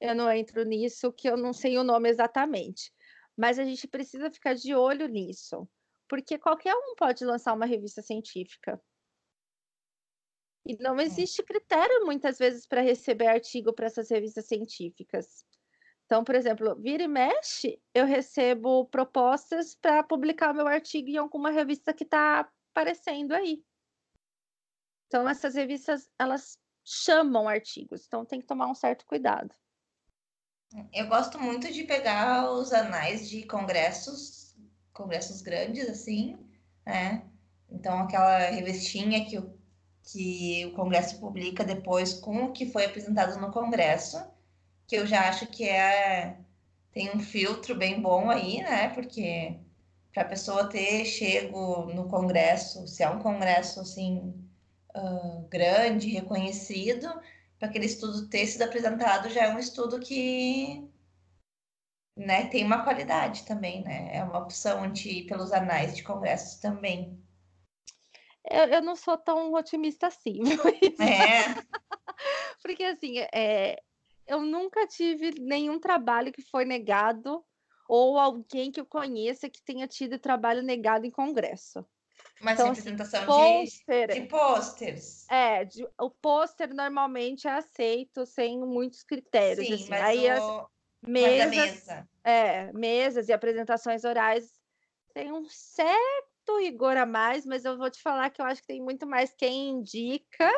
eu 0.00 0.14
não 0.14 0.30
entro 0.30 0.62
nisso, 0.64 1.12
que 1.12 1.28
eu 1.28 1.36
não 1.36 1.52
sei 1.52 1.78
o 1.78 1.84
nome 1.84 2.10
exatamente. 2.10 2.92
Mas 3.36 3.58
a 3.58 3.64
gente 3.64 3.88
precisa 3.88 4.30
ficar 4.30 4.54
de 4.54 4.74
olho 4.74 5.08
nisso, 5.08 5.66
porque 6.06 6.38
qualquer 6.38 6.74
um 6.74 6.94
pode 6.94 7.24
lançar 7.24 7.54
uma 7.54 7.64
revista 7.64 8.02
científica. 8.02 8.80
E 10.66 10.76
não 10.78 11.00
é. 11.00 11.04
existe 11.04 11.42
critério, 11.42 12.04
muitas 12.04 12.36
vezes, 12.36 12.66
para 12.66 12.82
receber 12.82 13.28
artigo 13.28 13.72
para 13.72 13.86
essas 13.86 14.10
revistas 14.10 14.46
científicas. 14.46 15.44
Então, 16.10 16.24
por 16.24 16.34
exemplo, 16.34 16.74
vira 16.74 17.04
e 17.04 17.06
mexe, 17.06 17.80
eu 17.94 18.04
recebo 18.04 18.84
propostas 18.86 19.76
para 19.76 20.02
publicar 20.02 20.50
o 20.50 20.56
meu 20.56 20.66
artigo 20.66 21.08
em 21.08 21.16
alguma 21.16 21.52
revista 21.52 21.94
que 21.94 22.02
está 22.02 22.50
aparecendo 22.72 23.30
aí. 23.30 23.62
Então, 25.06 25.28
essas 25.28 25.54
revistas, 25.54 26.10
elas 26.18 26.58
chamam 26.84 27.48
artigos, 27.48 28.04
então 28.08 28.24
tem 28.24 28.40
que 28.40 28.46
tomar 28.48 28.66
um 28.66 28.74
certo 28.74 29.06
cuidado. 29.06 29.54
Eu 30.92 31.06
gosto 31.06 31.38
muito 31.38 31.72
de 31.72 31.84
pegar 31.84 32.50
os 32.50 32.72
anais 32.72 33.30
de 33.30 33.46
congressos, 33.46 34.56
congressos 34.92 35.42
grandes, 35.42 35.88
assim, 35.88 36.36
né? 36.84 37.30
Então, 37.70 38.00
aquela 38.00 38.50
revistinha 38.50 39.24
que 39.26 39.38
o, 39.38 39.56
que 40.02 40.66
o 40.66 40.72
congresso 40.72 41.20
publica 41.20 41.62
depois 41.62 42.14
com 42.14 42.46
o 42.46 42.52
que 42.52 42.66
foi 42.66 42.86
apresentado 42.86 43.40
no 43.40 43.52
congresso 43.52 44.18
que 44.90 44.96
eu 44.96 45.06
já 45.06 45.28
acho 45.28 45.46
que 45.46 45.68
é 45.68 46.36
tem 46.90 47.14
um 47.14 47.20
filtro 47.20 47.76
bem 47.76 48.02
bom 48.02 48.28
aí, 48.28 48.60
né? 48.60 48.88
Porque 48.88 49.56
para 50.12 50.24
a 50.24 50.28
pessoa 50.28 50.68
ter 50.68 51.04
chego 51.04 51.84
no 51.94 52.08
congresso, 52.08 52.88
se 52.88 53.04
é 53.04 53.08
um 53.08 53.20
congresso 53.20 53.80
assim 53.80 54.34
uh, 54.96 55.46
grande, 55.48 56.10
reconhecido, 56.10 57.08
para 57.56 57.68
aquele 57.68 57.86
estudo 57.86 58.28
ter 58.28 58.44
sido 58.46 58.62
apresentado 58.62 59.30
já 59.30 59.44
é 59.44 59.54
um 59.54 59.60
estudo 59.60 60.00
que 60.00 60.84
né, 62.16 62.46
tem 62.46 62.64
uma 62.64 62.82
qualidade 62.82 63.44
também, 63.44 63.84
né? 63.84 64.10
É 64.12 64.24
uma 64.24 64.40
opção 64.40 64.90
de 64.90 65.08
ir 65.20 65.26
pelos 65.26 65.52
anais 65.52 65.94
de 65.94 66.02
congressos 66.02 66.58
também. 66.58 67.16
Eu, 68.50 68.64
eu 68.64 68.82
não 68.82 68.96
sou 68.96 69.16
tão 69.16 69.52
otimista 69.54 70.08
assim. 70.08 70.40
É. 70.98 71.44
Porque 72.60 72.82
assim, 72.82 73.20
é, 73.32 73.80
eu 74.30 74.40
nunca 74.40 74.86
tive 74.86 75.34
nenhum 75.40 75.80
trabalho 75.80 76.32
que 76.32 76.40
foi 76.40 76.64
negado 76.64 77.44
ou 77.88 78.16
alguém 78.16 78.70
que 78.70 78.80
eu 78.80 78.86
conheça 78.86 79.50
que 79.50 79.60
tenha 79.60 79.88
tido 79.88 80.20
trabalho 80.20 80.62
negado 80.62 81.04
em 81.04 81.10
congresso. 81.10 81.84
Uma 82.40 82.52
então, 82.52 82.70
assim, 82.70 82.80
apresentação 82.80 83.26
pôster, 83.26 84.08
de, 84.08 84.20
de 84.20 84.26
pôsteres. 84.28 85.28
É, 85.28 85.64
de, 85.64 85.84
o 86.00 86.08
pôster 86.08 86.72
normalmente 86.72 87.48
é 87.48 87.50
aceito 87.50 88.24
sem 88.24 88.60
muitos 88.60 89.02
critérios. 89.02 89.66
Sim, 89.66 89.74
assim. 89.74 89.90
mas 89.90 90.02
Aí 90.02 90.30
o... 90.30 90.60
as 90.60 91.10
mesas, 91.10 91.56
mesa. 91.56 92.08
É, 92.22 92.72
mesas 92.72 93.28
e 93.28 93.32
apresentações 93.32 94.04
orais 94.04 94.48
tem 95.12 95.32
um 95.32 95.44
certo 95.44 96.58
rigor 96.60 96.96
a 96.96 97.04
mais, 97.04 97.44
mas 97.44 97.64
eu 97.64 97.76
vou 97.76 97.90
te 97.90 98.00
falar 98.00 98.30
que 98.30 98.40
eu 98.40 98.46
acho 98.46 98.60
que 98.60 98.68
tem 98.68 98.80
muito 98.80 99.08
mais 99.08 99.34
quem 99.34 99.70
indica 99.70 100.48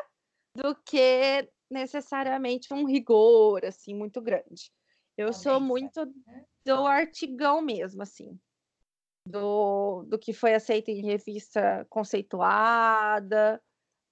do 0.54 0.74
que 0.84 1.48
necessariamente 1.70 2.72
um 2.72 2.84
rigor 2.84 3.64
assim 3.64 3.94
muito 3.94 4.20
grande. 4.20 4.70
Eu 5.16 5.32
sou 5.32 5.60
muito 5.60 6.04
né? 6.26 6.44
do 6.64 6.86
artigão 6.86 7.60
mesmo, 7.60 8.02
assim, 8.02 8.38
do, 9.26 10.04
do 10.04 10.18
que 10.18 10.32
foi 10.32 10.54
aceito 10.54 10.90
em 10.90 11.04
revista 11.04 11.86
conceituada, 11.88 13.62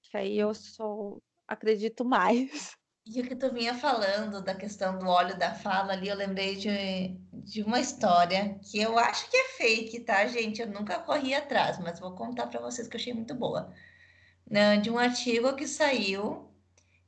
que 0.02 0.16
aí 0.16 0.38
eu 0.38 0.54
sou 0.54 1.22
acredito 1.46 2.04
mais. 2.04 2.72
E 3.06 3.20
o 3.20 3.26
que 3.26 3.34
tu 3.34 3.50
vinha 3.52 3.74
falando 3.74 4.40
da 4.40 4.54
questão 4.54 4.96
do 4.98 5.06
óleo 5.06 5.36
da 5.36 5.52
fala 5.52 5.94
ali, 5.94 6.08
eu 6.08 6.14
lembrei 6.14 6.54
de, 6.54 7.18
de 7.32 7.62
uma 7.62 7.80
história 7.80 8.56
que 8.62 8.78
eu 8.78 8.96
acho 8.98 9.28
que 9.28 9.36
é 9.36 9.48
fake, 9.56 10.00
tá, 10.00 10.26
gente? 10.26 10.60
Eu 10.60 10.68
nunca 10.68 11.00
corri 11.00 11.34
atrás, 11.34 11.78
mas 11.80 11.98
vou 11.98 12.14
contar 12.14 12.46
para 12.46 12.60
vocês 12.60 12.86
que 12.86 12.96
eu 12.96 13.00
achei 13.00 13.12
muito 13.12 13.34
boa. 13.34 13.74
Né, 14.50 14.78
de 14.78 14.90
um 14.90 14.98
artigo 14.98 15.54
que 15.54 15.66
saiu 15.66 16.50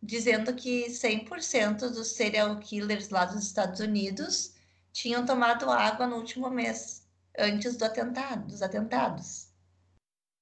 dizendo 0.01 0.55
que 0.55 0.87
100% 0.89 1.91
dos 1.91 2.13
serial 2.13 2.59
killers 2.59 3.09
lá 3.11 3.25
dos 3.25 3.45
Estados 3.45 3.81
Unidos 3.81 4.55
tinham 4.93 5.27
tomado 5.27 5.71
água 5.71 6.07
no 6.07 6.17
último 6.17 6.51
mês, 6.51 7.09
antes 7.39 7.77
do 7.77 7.85
atentado, 7.85 8.47
dos 8.47 8.63
atentados. 8.63 9.49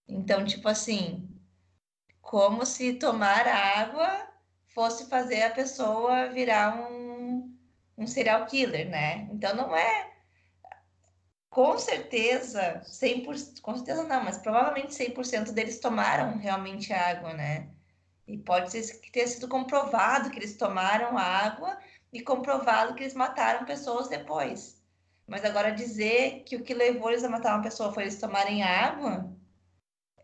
Então, 0.09 0.45
tipo 0.45 0.69
assim, 0.69 1.29
como 2.21 2.67
se 2.67 2.95
tomar 2.95 3.47
água 3.47 4.29
fosse 4.69 5.09
fazer 5.09 5.43
a 5.43 5.51
pessoa 5.51 6.29
virar 6.29 6.91
um, 6.91 7.57
um 7.97 8.07
serial 8.07 8.47
killer, 8.47 8.89
né? 8.89 9.29
Então, 9.33 9.55
não 9.55 9.77
é. 9.77 10.11
Com 11.51 11.77
certeza, 11.79 12.81
100%, 12.85 13.61
com 13.61 13.75
certeza 13.75 14.05
não, 14.05 14.23
mas 14.23 14.39
provavelmente 14.39 14.95
100% 14.95 15.51
deles 15.51 15.81
tomaram 15.81 16.39
realmente 16.39 16.93
água, 16.93 17.33
né? 17.33 17.69
E 18.27 18.39
pode 18.39 18.71
ser 18.71 19.01
que 19.01 19.11
tenha 19.11 19.27
sido 19.27 19.49
comprovado 19.49 20.31
que 20.31 20.39
eles 20.39 20.57
tomaram 20.57 21.19
água 21.19 21.77
e 22.13 22.23
comprovado 22.23 22.95
que 22.95 23.03
eles 23.03 23.15
mataram 23.15 23.67
pessoas 23.67 24.09
depois. 24.09 24.81
Mas 25.27 25.45
agora 25.45 25.73
dizer 25.73 26.45
que 26.45 26.55
o 26.55 26.63
que 26.63 26.73
levou 26.73 27.11
eles 27.11 27.25
a 27.25 27.29
matar 27.29 27.57
uma 27.57 27.63
pessoa 27.65 27.93
foi 27.93 28.05
eles 28.05 28.21
tomarem 28.21 28.63
água, 28.63 29.29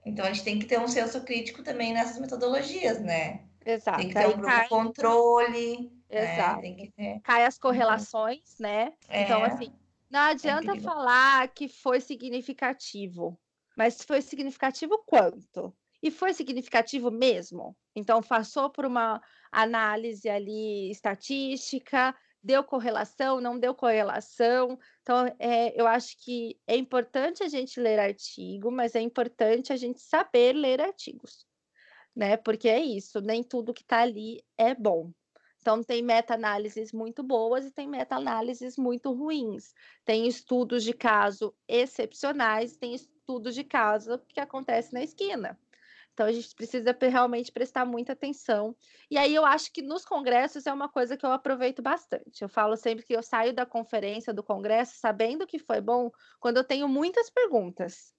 então 0.04 0.24
a 0.24 0.32
gente 0.32 0.44
tem 0.44 0.58
que 0.60 0.66
ter 0.66 0.78
um 0.78 0.86
senso 0.86 1.20
crítico 1.22 1.64
também 1.64 1.92
nessas 1.92 2.20
metodologias, 2.20 3.00
né? 3.00 3.40
Exato. 3.64 3.98
Tem 3.98 4.08
que 4.08 4.14
ter 4.14 4.28
um 4.28 4.32
grupo 4.34 4.46
cai... 4.46 4.68
controle. 4.68 5.90
Né? 6.08 6.34
Exato. 6.34 6.62
Né? 6.62 6.88
Ter... 6.96 7.20
Cai 7.24 7.44
as 7.44 7.58
correlações, 7.58 8.56
né? 8.60 8.92
É. 9.08 9.24
Então, 9.24 9.42
assim, 9.42 9.72
não 10.10 10.20
adianta 10.20 10.76
é 10.76 10.80
falar 10.80 11.48
que 11.48 11.68
foi 11.68 12.00
significativo. 12.00 13.38
Mas 13.76 14.02
foi 14.02 14.22
significativo 14.22 15.02
quanto? 15.06 15.76
E 16.02 16.10
foi 16.10 16.32
significativo 16.32 17.10
mesmo? 17.10 17.76
Então, 17.94 18.22
passou 18.22 18.70
por 18.70 18.86
uma 18.86 19.20
análise 19.52 20.28
ali 20.28 20.90
estatística, 20.90 22.14
deu 22.42 22.62
correlação, 22.62 23.40
não 23.40 23.58
deu 23.58 23.74
correlação. 23.74 24.78
Então, 25.02 25.26
é, 25.38 25.78
eu 25.78 25.86
acho 25.86 26.16
que 26.22 26.58
é 26.66 26.76
importante 26.76 27.42
a 27.42 27.48
gente 27.48 27.80
ler 27.80 27.98
artigo, 27.98 28.70
mas 28.70 28.94
é 28.94 29.00
importante 29.00 29.72
a 29.72 29.76
gente 29.76 30.00
saber 30.00 30.54
ler 30.54 30.80
artigos, 30.80 31.46
né? 32.14 32.36
Porque 32.36 32.68
é 32.68 32.80
isso, 32.80 33.20
nem 33.20 33.42
tudo 33.42 33.74
que 33.74 33.82
está 33.82 34.00
ali 34.00 34.42
é 34.56 34.74
bom. 34.74 35.10
Então, 35.66 35.82
tem 35.82 36.00
meta-análises 36.00 36.92
muito 36.92 37.24
boas 37.24 37.66
e 37.66 37.72
tem 37.72 37.88
meta-análises 37.88 38.76
muito 38.76 39.12
ruins. 39.12 39.74
Tem 40.04 40.28
estudos 40.28 40.84
de 40.84 40.92
caso 40.92 41.52
excepcionais, 41.66 42.76
tem 42.76 42.94
estudos 42.94 43.52
de 43.52 43.64
caso 43.64 44.16
que 44.28 44.38
acontece 44.38 44.94
na 44.94 45.02
esquina. 45.02 45.58
Então 46.14 46.24
a 46.24 46.30
gente 46.30 46.54
precisa 46.54 46.96
realmente 47.00 47.50
prestar 47.50 47.84
muita 47.84 48.12
atenção. 48.12 48.76
E 49.10 49.18
aí 49.18 49.34
eu 49.34 49.44
acho 49.44 49.72
que 49.72 49.82
nos 49.82 50.04
congressos 50.04 50.68
é 50.68 50.72
uma 50.72 50.88
coisa 50.88 51.16
que 51.16 51.26
eu 51.26 51.32
aproveito 51.32 51.82
bastante. 51.82 52.42
Eu 52.42 52.48
falo 52.48 52.76
sempre 52.76 53.04
que 53.04 53.16
eu 53.16 53.22
saio 53.22 53.52
da 53.52 53.66
conferência 53.66 54.32
do 54.32 54.44
congresso 54.44 54.94
sabendo 55.00 55.48
que 55.48 55.58
foi 55.58 55.80
bom 55.80 56.12
quando 56.38 56.58
eu 56.58 56.64
tenho 56.64 56.88
muitas 56.88 57.28
perguntas. 57.28 58.15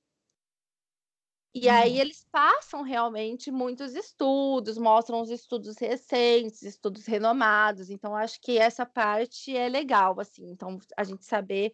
E 1.53 1.67
aí 1.69 1.93
uhum. 1.93 2.01
eles 2.01 2.25
passam 2.31 2.81
realmente 2.83 3.49
muitos 3.49 3.95
estudos, 3.95 4.77
mostram 4.77 5.21
os 5.21 5.29
estudos 5.29 5.77
recentes, 5.77 6.61
estudos 6.61 7.05
renomados. 7.05 7.89
Então 7.89 8.15
acho 8.15 8.39
que 8.39 8.57
essa 8.57 8.85
parte 8.85 9.55
é 9.55 9.67
legal, 9.67 10.19
assim. 10.19 10.49
Então 10.51 10.77
a 10.95 11.03
gente 11.03 11.25
saber 11.25 11.73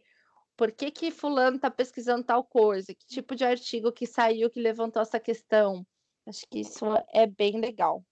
por 0.56 0.72
que 0.72 0.92
que 0.92 1.12
fulano 1.12 1.58
está 1.58 1.70
pesquisando 1.70 2.24
tal 2.24 2.44
coisa, 2.44 2.94
que 2.94 3.06
tipo 3.06 3.36
de 3.36 3.44
artigo 3.44 3.92
que 3.92 4.06
saiu 4.06 4.50
que 4.50 4.62
levantou 4.62 5.02
essa 5.02 5.20
questão. 5.20 5.86
Acho 6.26 6.48
que 6.50 6.60
isso 6.60 6.86
é 7.12 7.28
bem 7.28 7.60
legal. 7.60 8.04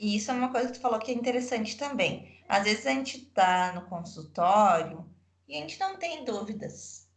E 0.00 0.16
isso 0.16 0.30
é 0.30 0.34
uma 0.34 0.50
coisa 0.50 0.68
que 0.68 0.78
tu 0.78 0.80
falou 0.80 0.98
que 0.98 1.10
é 1.10 1.14
interessante 1.14 1.76
também. 1.76 2.42
Às 2.48 2.64
vezes 2.64 2.86
a 2.86 2.90
gente 2.90 3.18
está 3.18 3.72
no 3.74 3.86
consultório 3.86 5.06
e 5.46 5.56
a 5.56 5.60
gente 5.60 5.78
não 5.78 5.98
tem 5.98 6.24
dúvidas. 6.24 7.09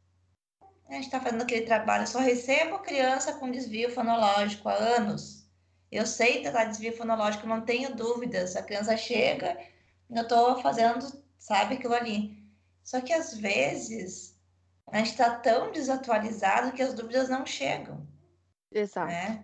A 0.93 0.97
gente 0.97 1.05
está 1.05 1.19
fazendo 1.19 1.41
aquele 1.41 1.65
trabalho, 1.65 2.03
eu 2.03 2.07
só 2.07 2.19
recebo 2.19 2.77
criança 2.77 3.33
com 3.33 3.49
desvio 3.49 3.91
fonológico 3.91 4.69
há 4.69 4.75
anos. 4.75 5.43
Eu 5.91 6.05
sei 6.05 6.43
tratar 6.43 6.65
desvio 6.65 6.95
fonológico, 6.95 7.47
não 7.47 7.61
tenho 7.61 7.95
dúvidas. 7.95 8.55
A 8.55 8.61
criança 8.61 8.95
chega, 8.95 9.57
eu 10.07 10.21
estou 10.21 10.61
fazendo, 10.61 11.03
sabe, 11.39 11.73
aquilo 11.73 11.95
ali. 11.95 12.47
Só 12.83 13.01
que 13.01 13.11
às 13.11 13.35
vezes 13.35 14.39
a 14.85 14.99
gente 14.99 15.09
está 15.09 15.31
tão 15.31 15.71
desatualizado 15.71 16.73
que 16.73 16.83
as 16.83 16.93
dúvidas 16.93 17.27
não 17.27 17.43
chegam. 17.43 18.07
Exato. 18.71 19.07
Né? 19.07 19.43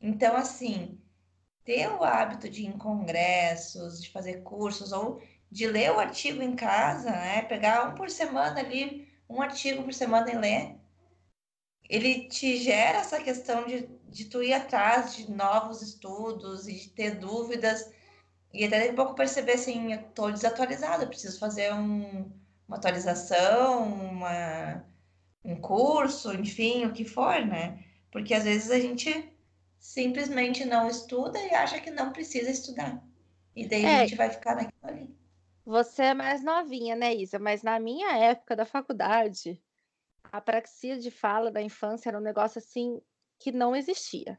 Então, 0.00 0.36
assim, 0.36 0.96
ter 1.64 1.88
o 1.88 2.04
hábito 2.04 2.48
de 2.48 2.62
ir 2.62 2.66
em 2.66 2.78
congressos, 2.78 4.00
de 4.00 4.12
fazer 4.12 4.42
cursos 4.42 4.92
ou 4.92 5.20
de 5.50 5.66
ler 5.66 5.90
o 5.90 5.98
artigo 5.98 6.40
em 6.40 6.54
casa, 6.54 7.10
né? 7.10 7.42
Pegar 7.42 7.88
um 7.88 7.94
por 7.96 8.08
semana 8.08 8.60
ali, 8.60 9.12
um 9.28 9.42
artigo 9.42 9.82
por 9.82 9.92
semana 9.92 10.30
e 10.30 10.38
ler. 10.38 10.83
Ele 11.88 12.28
te 12.28 12.56
gera 12.56 12.98
essa 12.98 13.20
questão 13.20 13.66
de, 13.66 13.88
de 14.08 14.24
tu 14.26 14.42
ir 14.42 14.52
atrás 14.52 15.16
de 15.16 15.30
novos 15.30 15.82
estudos 15.82 16.66
e 16.66 16.74
de 16.74 16.90
ter 16.90 17.16
dúvidas 17.16 17.92
e 18.54 18.64
até 18.64 18.88
um 18.88 18.94
pouco 18.94 19.16
perceber 19.16 19.54
assim, 19.54 19.92
eu 19.92 20.02
tô 20.14 20.30
desatualizada, 20.30 21.08
preciso 21.08 21.40
fazer 21.40 21.74
um, 21.74 22.30
uma 22.68 22.76
atualização, 22.76 23.92
uma, 23.92 24.84
um 25.44 25.60
curso, 25.60 26.32
enfim, 26.32 26.86
o 26.86 26.92
que 26.92 27.04
for, 27.04 27.44
né? 27.44 27.84
Porque 28.12 28.32
às 28.32 28.44
vezes 28.44 28.70
a 28.70 28.78
gente 28.78 29.28
simplesmente 29.76 30.64
não 30.64 30.88
estuda 30.88 31.36
e 31.40 31.52
acha 31.52 31.80
que 31.80 31.90
não 31.90 32.12
precisa 32.12 32.48
estudar. 32.48 33.02
E 33.56 33.66
daí 33.66 33.84
é, 33.84 33.96
a 33.96 34.00
gente 34.06 34.14
vai 34.14 34.30
ficar 34.30 34.54
naquilo 34.54 34.72
ali. 34.84 35.14
Você 35.66 36.04
é 36.04 36.14
mais 36.14 36.44
novinha, 36.44 36.94
né, 36.94 37.12
Isa? 37.12 37.40
Mas 37.40 37.64
na 37.64 37.80
minha 37.80 38.16
época 38.16 38.54
da 38.54 38.64
faculdade, 38.64 39.60
a 40.34 40.40
praxia 40.40 40.98
de 40.98 41.12
fala 41.12 41.48
da 41.48 41.62
infância 41.62 42.08
era 42.08 42.18
um 42.18 42.20
negócio 42.20 42.58
assim 42.58 43.00
que 43.38 43.52
não 43.52 43.76
existia. 43.76 44.36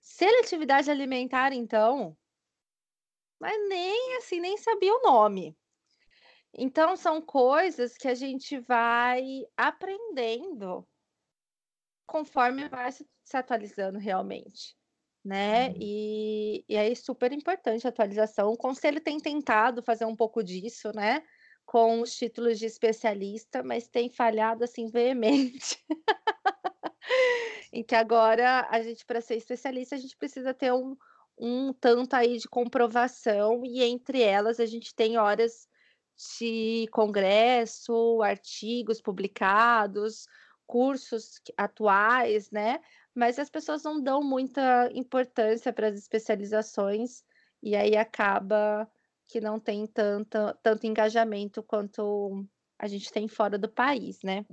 Seletividade 0.00 0.88
alimentar, 0.88 1.52
então, 1.52 2.16
mas 3.40 3.68
nem 3.68 4.16
assim, 4.18 4.38
nem 4.38 4.56
sabia 4.56 4.94
o 4.94 5.02
nome. 5.02 5.58
Então, 6.54 6.96
são 6.96 7.20
coisas 7.20 7.96
que 7.96 8.06
a 8.06 8.14
gente 8.14 8.60
vai 8.60 9.44
aprendendo 9.56 10.86
conforme 12.06 12.68
vai 12.68 12.92
se, 12.92 13.04
atualizando 13.34 13.98
realmente, 13.98 14.76
né? 15.24 15.70
Uhum. 15.70 15.78
E, 15.80 16.64
e 16.68 16.76
aí, 16.76 16.94
super 16.94 17.32
importante 17.32 17.84
a 17.88 17.90
atualização. 17.90 18.52
O 18.52 18.56
Conselho 18.56 19.00
tem 19.00 19.18
tentado 19.18 19.82
fazer 19.82 20.04
um 20.04 20.14
pouco 20.14 20.44
disso, 20.44 20.92
né? 20.94 21.26
Com 21.66 22.00
os 22.00 22.16
títulos 22.16 22.58
de 22.58 22.66
especialista, 22.66 23.62
mas 23.62 23.88
tem 23.88 24.08
falhado 24.08 24.64
assim 24.64 24.88
veemente. 24.88 25.84
em 27.72 27.82
que 27.82 27.94
agora 27.94 28.66
a 28.70 28.80
gente, 28.80 29.04
para 29.04 29.20
ser 29.20 29.36
especialista, 29.36 29.94
a 29.94 29.98
gente 29.98 30.16
precisa 30.16 30.54
ter 30.54 30.72
um, 30.72 30.96
um 31.36 31.72
tanto 31.72 32.14
aí 32.14 32.38
de 32.38 32.48
comprovação, 32.48 33.64
e 33.64 33.82
entre 33.82 34.22
elas 34.22 34.58
a 34.60 34.66
gente 34.66 34.94
tem 34.94 35.18
horas 35.18 35.68
de 36.38 36.86
congresso, 36.92 38.22
artigos 38.22 39.00
publicados, 39.02 40.26
cursos 40.66 41.40
atuais, 41.56 42.50
né? 42.50 42.80
Mas 43.14 43.38
as 43.38 43.50
pessoas 43.50 43.82
não 43.82 44.00
dão 44.00 44.22
muita 44.22 44.90
importância 44.94 45.72
para 45.72 45.88
as 45.88 45.98
especializações 45.98 47.22
e 47.62 47.76
aí 47.76 47.96
acaba 47.96 48.88
que 49.26 49.40
não 49.40 49.58
tem 49.58 49.86
tanto, 49.86 50.38
tanto 50.62 50.86
engajamento 50.86 51.62
quanto 51.62 52.46
a 52.78 52.86
gente 52.86 53.12
tem 53.12 53.26
fora 53.26 53.58
do 53.58 53.68
país, 53.68 54.22
né? 54.22 54.44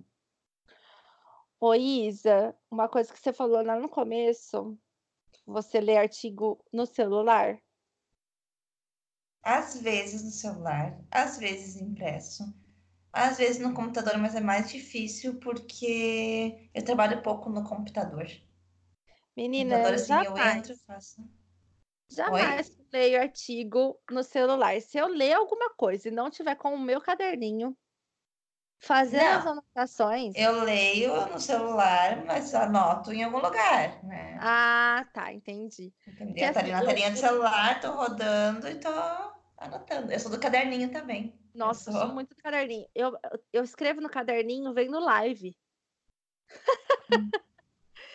Oi, 1.60 1.80
Isa, 2.08 2.56
uma 2.70 2.90
coisa 2.90 3.14
que 3.14 3.20
você 3.20 3.32
falou 3.32 3.64
lá 3.64 3.80
no 3.80 3.88
começo, 3.88 4.78
você 5.46 5.80
lê 5.80 5.98
artigo 5.98 6.64
no 6.74 6.86
celular? 6.86 7.58
Às 9.42 9.80
vezes 9.82 10.24
no 10.24 10.32
celular, 10.32 11.00
às 11.12 11.38
vezes 11.38 11.76
impresso, 11.82 12.44
às 13.12 13.38
vezes 13.38 13.62
no 13.62 13.74
computador, 13.74 14.18
mas 14.18 14.36
é 14.36 14.42
mais 14.42 14.72
difícil 14.72 15.40
porque 15.40 16.70
eu 16.74 16.84
trabalho 16.84 17.22
pouco 17.22 17.50
no 17.50 17.64
computador. 17.64 18.26
Menina, 19.36 19.76
computador, 19.76 19.94
assim, 19.96 20.08
jamais, 20.08 20.26
eu 20.26 20.38
entro, 20.60 20.78
faço. 20.86 21.22
Jamais 22.14 22.68
Oi? 22.68 22.86
leio 22.94 23.22
artigo 23.22 24.00
no 24.12 24.24
celular. 24.24 24.80
Se 24.82 24.98
eu 24.98 25.08
ler 25.08 25.34
alguma 25.34 25.70
coisa 25.72 26.08
e 26.08 26.12
não 26.12 26.30
tiver 26.30 26.56
com 26.56 26.76
o 26.76 26.80
meu 26.80 27.02
caderninho, 27.02 27.76
fazer 28.80 29.18
não, 29.18 29.40
as 29.40 29.48
anotações. 29.48 30.36
Eu 30.36 30.64
leio 30.64 31.28
no 31.28 31.40
celular, 31.40 32.24
mas 32.26 32.54
anoto 32.54 33.12
em 33.12 33.24
algum 33.24 33.38
lugar, 33.38 34.04
né? 34.04 34.38
Ah, 34.40 35.08
tá, 35.14 35.34
entendi. 35.34 35.92
Entendeu? 36.08 36.54
Tá 36.54 36.60
ali 36.60 36.72
na 36.72 36.86
telinha 36.86 37.12
do 37.12 37.18
celular, 37.18 37.80
tô 37.80 37.92
rodando 37.92 38.68
e 38.68 38.76
tô 38.76 38.90
anotando. 39.58 40.12
Eu 40.12 40.20
sou 40.20 40.30
do 40.30 40.40
caderninho 40.40 40.92
também. 40.92 41.34
Nossa, 41.56 41.90
eu 41.90 41.94
sou, 41.94 42.02
eu 42.02 42.08
sou 42.08 42.16
muito 42.16 42.36
do 42.36 42.42
caderninho. 42.42 42.88
Eu, 42.94 43.18
eu 43.52 43.64
escrevo 43.64 44.02
no 44.02 44.10
caderninho, 44.10 44.74
vem 44.74 44.90
no 44.90 45.00
live. 45.00 45.56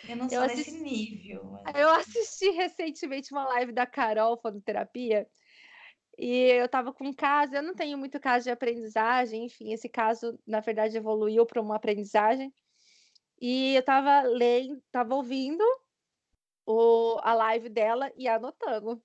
Eu 0.09 0.15
não 0.15 0.29
sou 0.29 0.37
eu 0.37 0.43
assisti... 0.43 0.71
nesse 0.71 0.83
nível. 0.83 1.43
Mas... 1.63 1.75
Eu 1.75 1.89
assisti 1.89 2.49
recentemente 2.51 3.31
uma 3.31 3.45
live 3.45 3.71
da 3.71 3.85
Carol 3.85 4.37
Fonoterapia 4.37 5.27
e 6.17 6.51
eu 6.51 6.65
estava 6.65 6.91
com 6.91 7.07
um 7.07 7.13
caso, 7.13 7.55
eu 7.55 7.63
não 7.63 7.73
tenho 7.73 7.97
muito 7.97 8.19
caso 8.19 8.43
de 8.43 8.51
aprendizagem, 8.51 9.45
enfim, 9.45 9.71
esse 9.71 9.87
caso, 9.87 10.37
na 10.45 10.59
verdade, 10.59 10.97
evoluiu 10.97 11.45
para 11.45 11.61
uma 11.61 11.77
aprendizagem. 11.77 12.53
E 13.41 13.75
eu 13.75 13.79
estava 13.79 14.21
lendo, 14.23 14.77
estava 14.85 15.15
ouvindo 15.15 15.63
o, 16.65 17.17
a 17.21 17.33
live 17.33 17.69
dela 17.69 18.11
e 18.17 18.27
anotando 18.27 19.01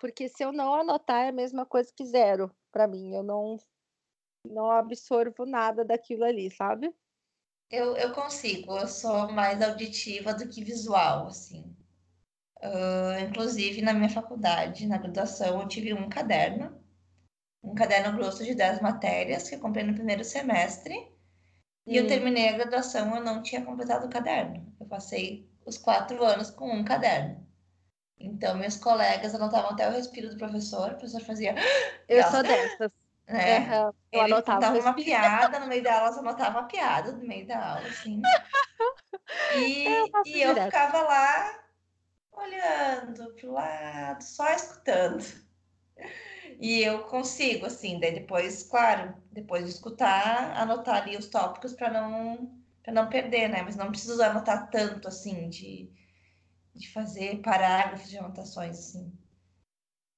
porque 0.00 0.28
se 0.28 0.44
eu 0.44 0.52
não 0.52 0.74
anotar 0.74 1.24
é 1.24 1.28
a 1.28 1.32
mesma 1.32 1.64
coisa 1.64 1.92
que 1.94 2.04
zero 2.04 2.50
para 2.70 2.86
mim. 2.86 3.14
Eu 3.14 3.22
não 3.22 3.56
não 4.46 4.70
absorvo 4.70 5.46
nada 5.46 5.84
daquilo 5.84 6.24
ali, 6.24 6.50
sabe? 6.50 6.94
Eu, 7.70 7.96
eu 7.96 8.12
consigo, 8.12 8.76
eu 8.76 8.86
sou 8.86 9.32
mais 9.32 9.60
auditiva 9.60 10.32
do 10.34 10.48
que 10.48 10.62
visual, 10.62 11.26
assim. 11.26 11.74
Uh, 12.62 13.18
inclusive, 13.28 13.82
na 13.82 13.92
minha 13.92 14.08
faculdade, 14.08 14.86
na 14.86 14.96
graduação, 14.96 15.60
eu 15.60 15.68
tive 15.68 15.92
um 15.92 16.08
caderno, 16.08 16.80
um 17.62 17.74
caderno 17.74 18.16
grosso 18.16 18.44
de 18.44 18.54
10 18.54 18.80
matérias 18.80 19.48
que 19.48 19.54
eu 19.54 19.60
comprei 19.60 19.84
no 19.84 19.94
primeiro 19.94 20.24
semestre. 20.24 20.94
E 21.86 21.98
hum. 21.98 22.02
eu 22.02 22.06
terminei 22.06 22.48
a 22.48 22.56
graduação, 22.56 23.14
eu 23.16 23.22
não 23.22 23.42
tinha 23.42 23.64
completado 23.64 24.06
o 24.06 24.10
caderno. 24.10 24.72
Eu 24.80 24.86
passei 24.86 25.50
os 25.66 25.76
quatro 25.76 26.24
anos 26.24 26.50
com 26.50 26.70
um 26.70 26.84
caderno. 26.84 27.44
Então, 28.18 28.56
meus 28.56 28.76
colegas 28.76 29.34
anotavam 29.34 29.70
até 29.70 29.88
o 29.88 29.92
respiro 29.92 30.30
do 30.30 30.38
professor, 30.38 30.92
o 30.92 30.96
professor 30.96 31.20
fazia. 31.20 31.54
Eu 32.08 32.22
sou 32.24 32.42
dessas. 32.42 32.90
Né? 33.26 33.58
Uhum. 33.60 33.92
Eu 34.12 34.22
Ele 34.22 34.32
anotava 34.34 34.78
uma 34.78 34.94
piada 34.94 35.58
no 35.58 35.66
meio 35.66 35.82
da 35.82 35.98
aula, 35.98 36.18
anotava 36.18 36.58
uma 36.58 36.68
piada 36.68 37.12
no 37.12 37.26
meio 37.26 37.46
da 37.46 37.74
aula, 37.74 37.88
assim. 37.88 38.20
E 39.56 39.86
eu, 39.86 40.22
e 40.26 40.42
eu 40.42 40.54
ficava 40.54 41.00
lá 41.00 41.64
olhando 42.30 43.32
pro 43.34 43.52
lado, 43.52 44.22
só 44.22 44.46
escutando. 44.50 45.24
E 46.60 46.82
eu 46.82 47.04
consigo, 47.04 47.64
assim, 47.66 47.98
daí 47.98 48.12
depois, 48.12 48.64
claro, 48.64 49.14
depois 49.32 49.64
de 49.64 49.70
escutar, 49.70 50.56
anotar 50.56 51.02
ali 51.02 51.16
os 51.16 51.28
tópicos 51.28 51.72
para 51.72 51.90
não, 51.90 52.60
não 52.86 53.08
perder, 53.08 53.48
né? 53.48 53.62
Mas 53.62 53.76
não 53.76 53.90
preciso 53.90 54.22
anotar 54.22 54.68
tanto, 54.70 55.08
assim, 55.08 55.48
de 55.48 55.90
de 56.74 56.90
fazer 56.90 57.40
parágrafos 57.40 58.10
de 58.10 58.18
anotações, 58.18 58.78
assim. 58.78 59.16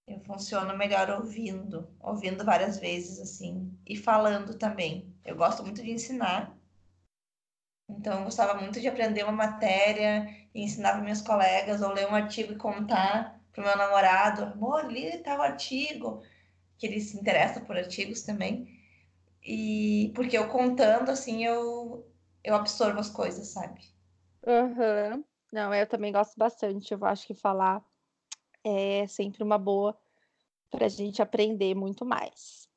Eu 0.06 0.20
funciono 0.20 0.76
melhor 0.76 1.10
ouvindo, 1.10 1.88
ouvindo 1.98 2.44
várias 2.44 2.78
vezes, 2.78 3.18
assim, 3.18 3.76
e 3.84 3.96
falando 3.96 4.56
também. 4.56 5.12
Eu 5.24 5.36
gosto 5.36 5.64
muito 5.64 5.82
de 5.82 5.90
ensinar. 5.90 6.56
Então, 7.88 8.18
eu 8.18 8.24
gostava 8.24 8.60
muito 8.60 8.80
de 8.80 8.86
aprender 8.86 9.24
uma 9.24 9.32
matéria 9.32 10.26
e 10.54 10.62
ensinar 10.62 10.92
para 10.92 11.02
meus 11.02 11.20
colegas, 11.20 11.82
ou 11.82 11.92
ler 11.92 12.06
um 12.06 12.14
artigo 12.14 12.52
e 12.52 12.56
contar 12.56 13.40
para 13.52 13.62
o 13.62 13.66
meu 13.66 13.76
namorado: 13.76 14.44
amor, 14.44 14.84
li 14.90 15.18
tal 15.18 15.42
artigo, 15.42 16.22
que 16.78 16.86
ele 16.86 17.00
se 17.00 17.18
interessa 17.18 17.60
por 17.60 17.76
artigos 17.76 18.22
também. 18.22 18.68
E 19.42 20.12
porque 20.14 20.38
eu 20.38 20.48
contando, 20.48 21.10
assim, 21.10 21.44
eu, 21.44 22.08
eu 22.44 22.54
absorvo 22.54 23.00
as 23.00 23.10
coisas, 23.10 23.48
sabe? 23.48 23.80
Uhum. 24.46 25.24
Não, 25.52 25.74
eu 25.74 25.86
também 25.86 26.12
gosto 26.12 26.36
bastante. 26.36 26.92
Eu 26.92 27.04
acho 27.04 27.26
que 27.26 27.34
falar 27.34 27.84
é 28.66 29.06
sempre 29.06 29.44
uma 29.44 29.56
boa 29.56 29.96
para 30.70 30.86
a 30.86 30.88
gente 30.88 31.22
aprender 31.22 31.74
muito 31.74 32.04
mais. 32.04 32.68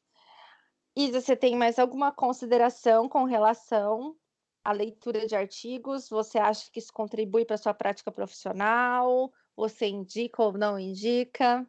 Isa, 0.96 1.20
você 1.20 1.36
tem 1.36 1.56
mais 1.56 1.80
alguma 1.80 2.12
consideração 2.12 3.10
com 3.10 3.24
relação 3.24 4.16
à 4.64 4.72
leitura 4.72 5.26
de 5.26 5.36
artigos? 5.36 6.08
Você 6.10 6.38
acha 6.38 6.70
que 6.70 6.78
isso 6.78 6.94
contribui 6.94 7.44
para 7.44 7.56
a 7.56 7.58
sua 7.58 7.74
prática 7.74 8.12
profissional? 8.12 9.34
Você 9.56 9.88
indica 9.88 10.44
ou 10.44 10.54
não 10.54 10.78
indica? 10.78 11.66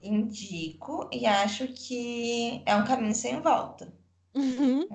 Indico 0.00 1.08
e 1.12 1.26
acho 1.26 1.66
que 1.68 2.62
é 2.64 2.76
um 2.76 2.84
caminho 2.84 3.14
sem 3.14 3.40
volta. 3.40 3.92
Uhum. 4.34 4.88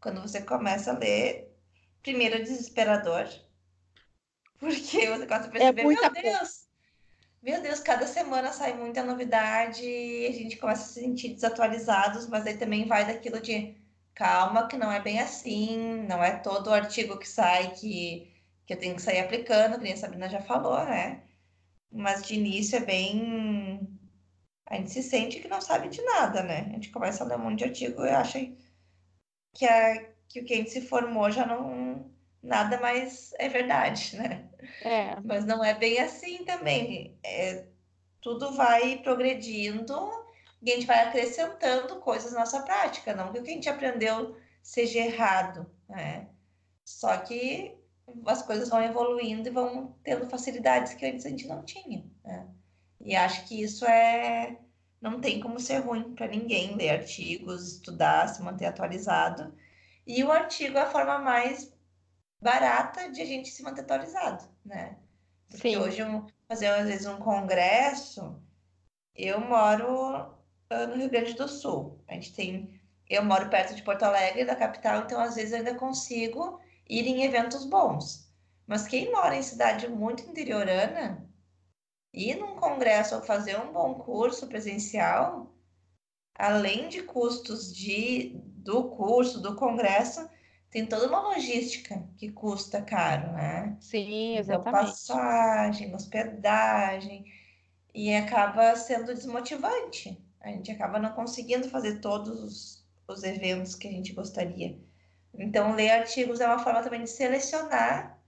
Quando 0.00 0.20
você 0.20 0.42
começa 0.42 0.92
a 0.92 0.98
ler, 0.98 1.56
primeiro 2.02 2.36
é 2.36 2.40
desesperador, 2.40 3.28
porque 4.58 5.08
você 5.08 5.26
gosta 5.26 5.48
de 5.48 5.56
é 5.56 5.72
perceber, 5.72 5.82
é 5.82 5.84
meu 5.84 6.10
Deus, 6.10 6.67
meu 7.42 7.60
Deus, 7.62 7.80
cada 7.80 8.06
semana 8.06 8.52
sai 8.52 8.74
muita 8.74 9.02
novidade 9.04 9.84
e 9.84 10.26
a 10.26 10.32
gente 10.32 10.56
começa 10.56 10.82
a 10.82 10.86
se 10.86 11.00
sentir 11.00 11.34
desatualizados, 11.34 12.28
mas 12.28 12.46
aí 12.46 12.56
também 12.56 12.86
vai 12.86 13.06
daquilo 13.06 13.40
de 13.40 13.76
calma, 14.14 14.68
que 14.68 14.76
não 14.76 14.90
é 14.90 15.00
bem 15.00 15.20
assim, 15.20 16.02
não 16.08 16.22
é 16.22 16.36
todo 16.38 16.72
artigo 16.72 17.18
que 17.18 17.28
sai 17.28 17.70
que, 17.72 18.32
que 18.66 18.74
eu 18.74 18.78
tenho 18.78 18.96
que 18.96 19.02
sair 19.02 19.20
aplicando, 19.20 19.80
que 19.80 19.92
a 19.92 19.96
Sabrina 19.96 20.28
já 20.28 20.40
falou, 20.42 20.84
né? 20.84 21.22
Mas 21.92 22.22
de 22.26 22.34
início 22.34 22.76
é 22.76 22.80
bem 22.80 23.98
a 24.68 24.76
gente 24.76 24.90
se 24.90 25.02
sente 25.02 25.40
que 25.40 25.48
não 25.48 25.60
sabe 25.60 25.88
de 25.88 26.02
nada, 26.02 26.42
né? 26.42 26.66
A 26.68 26.72
gente 26.74 26.90
começa 26.90 27.24
a 27.24 27.26
ler 27.26 27.36
um 27.36 27.44
monte 27.44 27.58
de 27.58 27.64
artigo 27.64 28.04
e 28.04 28.10
acha 28.10 28.38
que, 29.54 29.64
a, 29.64 30.12
que 30.28 30.40
o 30.40 30.44
que 30.44 30.54
a 30.54 30.56
gente 30.58 30.70
se 30.70 30.82
formou 30.82 31.30
já 31.30 31.46
não. 31.46 32.10
Nada 32.48 32.80
mais 32.80 33.34
é 33.38 33.48
verdade, 33.48 34.16
né? 34.16 34.48
É. 34.82 35.16
Mas 35.22 35.44
não 35.44 35.62
é 35.62 35.74
bem 35.74 36.00
assim 36.00 36.44
também. 36.44 37.18
É, 37.22 37.66
tudo 38.22 38.54
vai 38.54 38.96
progredindo 38.98 40.10
e 40.62 40.72
a 40.72 40.74
gente 40.74 40.86
vai 40.86 41.06
acrescentando 41.06 41.96
coisas 41.96 42.32
na 42.32 42.40
nossa 42.40 42.62
prática, 42.62 43.14
não 43.14 43.32
que 43.32 43.38
o 43.38 43.42
que 43.42 43.50
a 43.50 43.54
gente 43.54 43.68
aprendeu 43.68 44.36
seja 44.62 44.98
errado, 44.98 45.70
né? 45.88 46.28
Só 46.84 47.16
que 47.18 47.76
as 48.26 48.42
coisas 48.42 48.70
vão 48.70 48.82
evoluindo 48.82 49.48
e 49.48 49.52
vão 49.52 49.94
tendo 50.02 50.28
facilidades 50.30 50.94
que 50.94 51.04
antes 51.04 51.26
a 51.26 51.28
gente 51.28 51.46
não 51.46 51.62
tinha, 51.62 52.02
né? 52.24 52.48
E 53.00 53.14
acho 53.14 53.46
que 53.46 53.62
isso 53.62 53.84
é. 53.84 54.56
Não 55.00 55.20
tem 55.20 55.38
como 55.38 55.60
ser 55.60 55.78
ruim 55.78 56.14
para 56.14 56.26
ninguém 56.26 56.74
ler 56.74 56.90
artigos, 56.90 57.74
estudar, 57.74 58.26
se 58.28 58.42
manter 58.42 58.66
atualizado. 58.66 59.54
E 60.04 60.24
o 60.24 60.32
artigo 60.32 60.76
é 60.76 60.80
a 60.80 60.90
forma 60.90 61.18
mais 61.18 61.72
barata 62.40 63.10
de 63.10 63.20
a 63.20 63.24
gente 63.24 63.50
se 63.50 63.62
manter 63.62 63.82
atualizado, 63.82 64.48
né? 64.64 64.96
Porque 65.48 65.70
Sim. 65.70 65.76
hoje, 65.76 66.02
um, 66.02 66.26
fazer 66.46 66.66
às 66.66 66.86
vezes 66.86 67.06
um 67.06 67.18
congresso, 67.18 68.40
eu 69.14 69.40
moro 69.40 70.34
ah, 70.70 70.86
no 70.86 70.96
Rio 70.96 71.10
Grande 71.10 71.34
do 71.34 71.48
Sul. 71.48 72.02
A 72.06 72.14
gente 72.14 72.34
tem. 72.34 72.80
Eu 73.08 73.24
moro 73.24 73.48
perto 73.48 73.74
de 73.74 73.82
Porto 73.82 74.02
Alegre, 74.02 74.44
da 74.44 74.54
capital, 74.54 75.02
então 75.02 75.18
às 75.20 75.34
vezes 75.34 75.52
eu 75.52 75.58
ainda 75.58 75.74
consigo 75.74 76.60
ir 76.88 77.06
em 77.06 77.24
eventos 77.24 77.64
bons. 77.64 78.30
Mas 78.66 78.86
quem 78.86 79.10
mora 79.10 79.34
em 79.34 79.42
cidade 79.42 79.88
muito 79.88 80.22
interiorana, 80.24 81.26
ir 82.12 82.34
num 82.36 82.56
congresso 82.56 83.14
ou 83.14 83.22
fazer 83.22 83.58
um 83.58 83.72
bom 83.72 83.94
curso 83.94 84.46
presencial, 84.46 85.54
além 86.34 86.88
de 86.88 87.02
custos 87.02 87.74
de, 87.74 88.38
do 88.44 88.90
curso, 88.90 89.40
do 89.40 89.56
congresso, 89.56 90.28
tem 90.70 90.86
toda 90.86 91.06
uma 91.06 91.20
logística 91.20 92.02
que 92.16 92.30
custa 92.30 92.82
caro, 92.82 93.32
né? 93.32 93.76
Sim, 93.80 94.36
exatamente. 94.36 94.68
Então, 94.68 94.84
passagem, 94.84 95.94
hospedagem, 95.94 97.24
e 97.94 98.14
acaba 98.14 98.76
sendo 98.76 99.14
desmotivante. 99.14 100.22
A 100.40 100.48
gente 100.48 100.70
acaba 100.70 100.98
não 100.98 101.12
conseguindo 101.12 101.68
fazer 101.68 102.00
todos 102.00 102.42
os, 102.42 102.86
os 103.08 103.22
eventos 103.24 103.74
que 103.74 103.88
a 103.88 103.90
gente 103.90 104.12
gostaria. 104.12 104.78
Então, 105.34 105.74
ler 105.74 105.90
artigos 105.90 106.40
é 106.40 106.46
uma 106.46 106.58
forma 106.58 106.82
também 106.82 107.02
de 107.02 107.10
selecionar, 107.10 108.18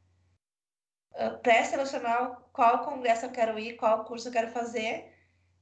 uh, 1.13 1.39
pré-selecionar 1.43 2.41
qual 2.53 2.85
congresso 2.85 3.27
eu 3.27 3.31
quero 3.31 3.59
ir, 3.59 3.77
qual 3.77 4.05
curso 4.05 4.29
eu 4.29 4.33
quero 4.33 4.49
fazer, 4.49 5.13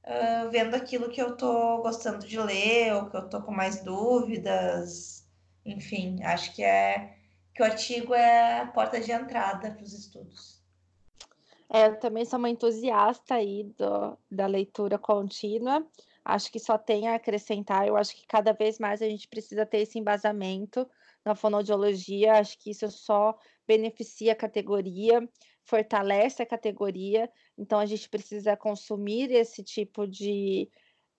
uh, 0.05 0.49
vendo 0.49 0.75
aquilo 0.75 1.09
que 1.09 1.21
eu 1.21 1.33
estou 1.33 1.81
gostando 1.81 2.25
de 2.25 2.39
ler, 2.39 2.93
ou 2.93 3.09
que 3.09 3.17
eu 3.17 3.25
estou 3.25 3.41
com 3.41 3.51
mais 3.51 3.83
dúvidas. 3.83 5.18
Enfim, 5.69 6.21
acho 6.23 6.55
que 6.55 6.63
é 6.63 7.15
que 7.53 7.61
o 7.61 7.65
artigo 7.65 8.13
é 8.13 8.61
a 8.61 8.67
porta 8.67 8.99
de 8.99 9.11
entrada 9.11 9.71
para 9.71 9.83
os 9.83 9.93
estudos. 9.93 10.59
É, 11.71 11.87
eu 11.87 11.99
também 11.99 12.25
sou 12.25 12.39
uma 12.39 12.49
entusiasta 12.49 13.35
aí 13.35 13.63
do, 13.77 14.17
da 14.31 14.47
leitura 14.47 14.97
contínua. 14.97 15.85
Acho 16.25 16.51
que 16.51 16.59
só 16.59 16.77
tem 16.77 17.07
a 17.07 17.15
acrescentar. 17.15 17.87
Eu 17.87 17.95
acho 17.95 18.15
que 18.15 18.25
cada 18.25 18.53
vez 18.53 18.79
mais 18.79 19.01
a 19.01 19.07
gente 19.07 19.27
precisa 19.27 19.65
ter 19.65 19.79
esse 19.79 19.99
embasamento 19.99 20.89
na 21.23 21.35
fonoaudiologia. 21.35 22.33
Acho 22.33 22.57
que 22.57 22.71
isso 22.71 22.89
só 22.89 23.37
beneficia 23.67 24.31
a 24.31 24.35
categoria, 24.35 25.27
fortalece 25.63 26.41
a 26.41 26.45
categoria. 26.45 27.31
Então, 27.55 27.77
a 27.77 27.85
gente 27.85 28.09
precisa 28.09 28.57
consumir 28.57 29.31
esse 29.31 29.63
tipo 29.63 30.07
de 30.07 30.67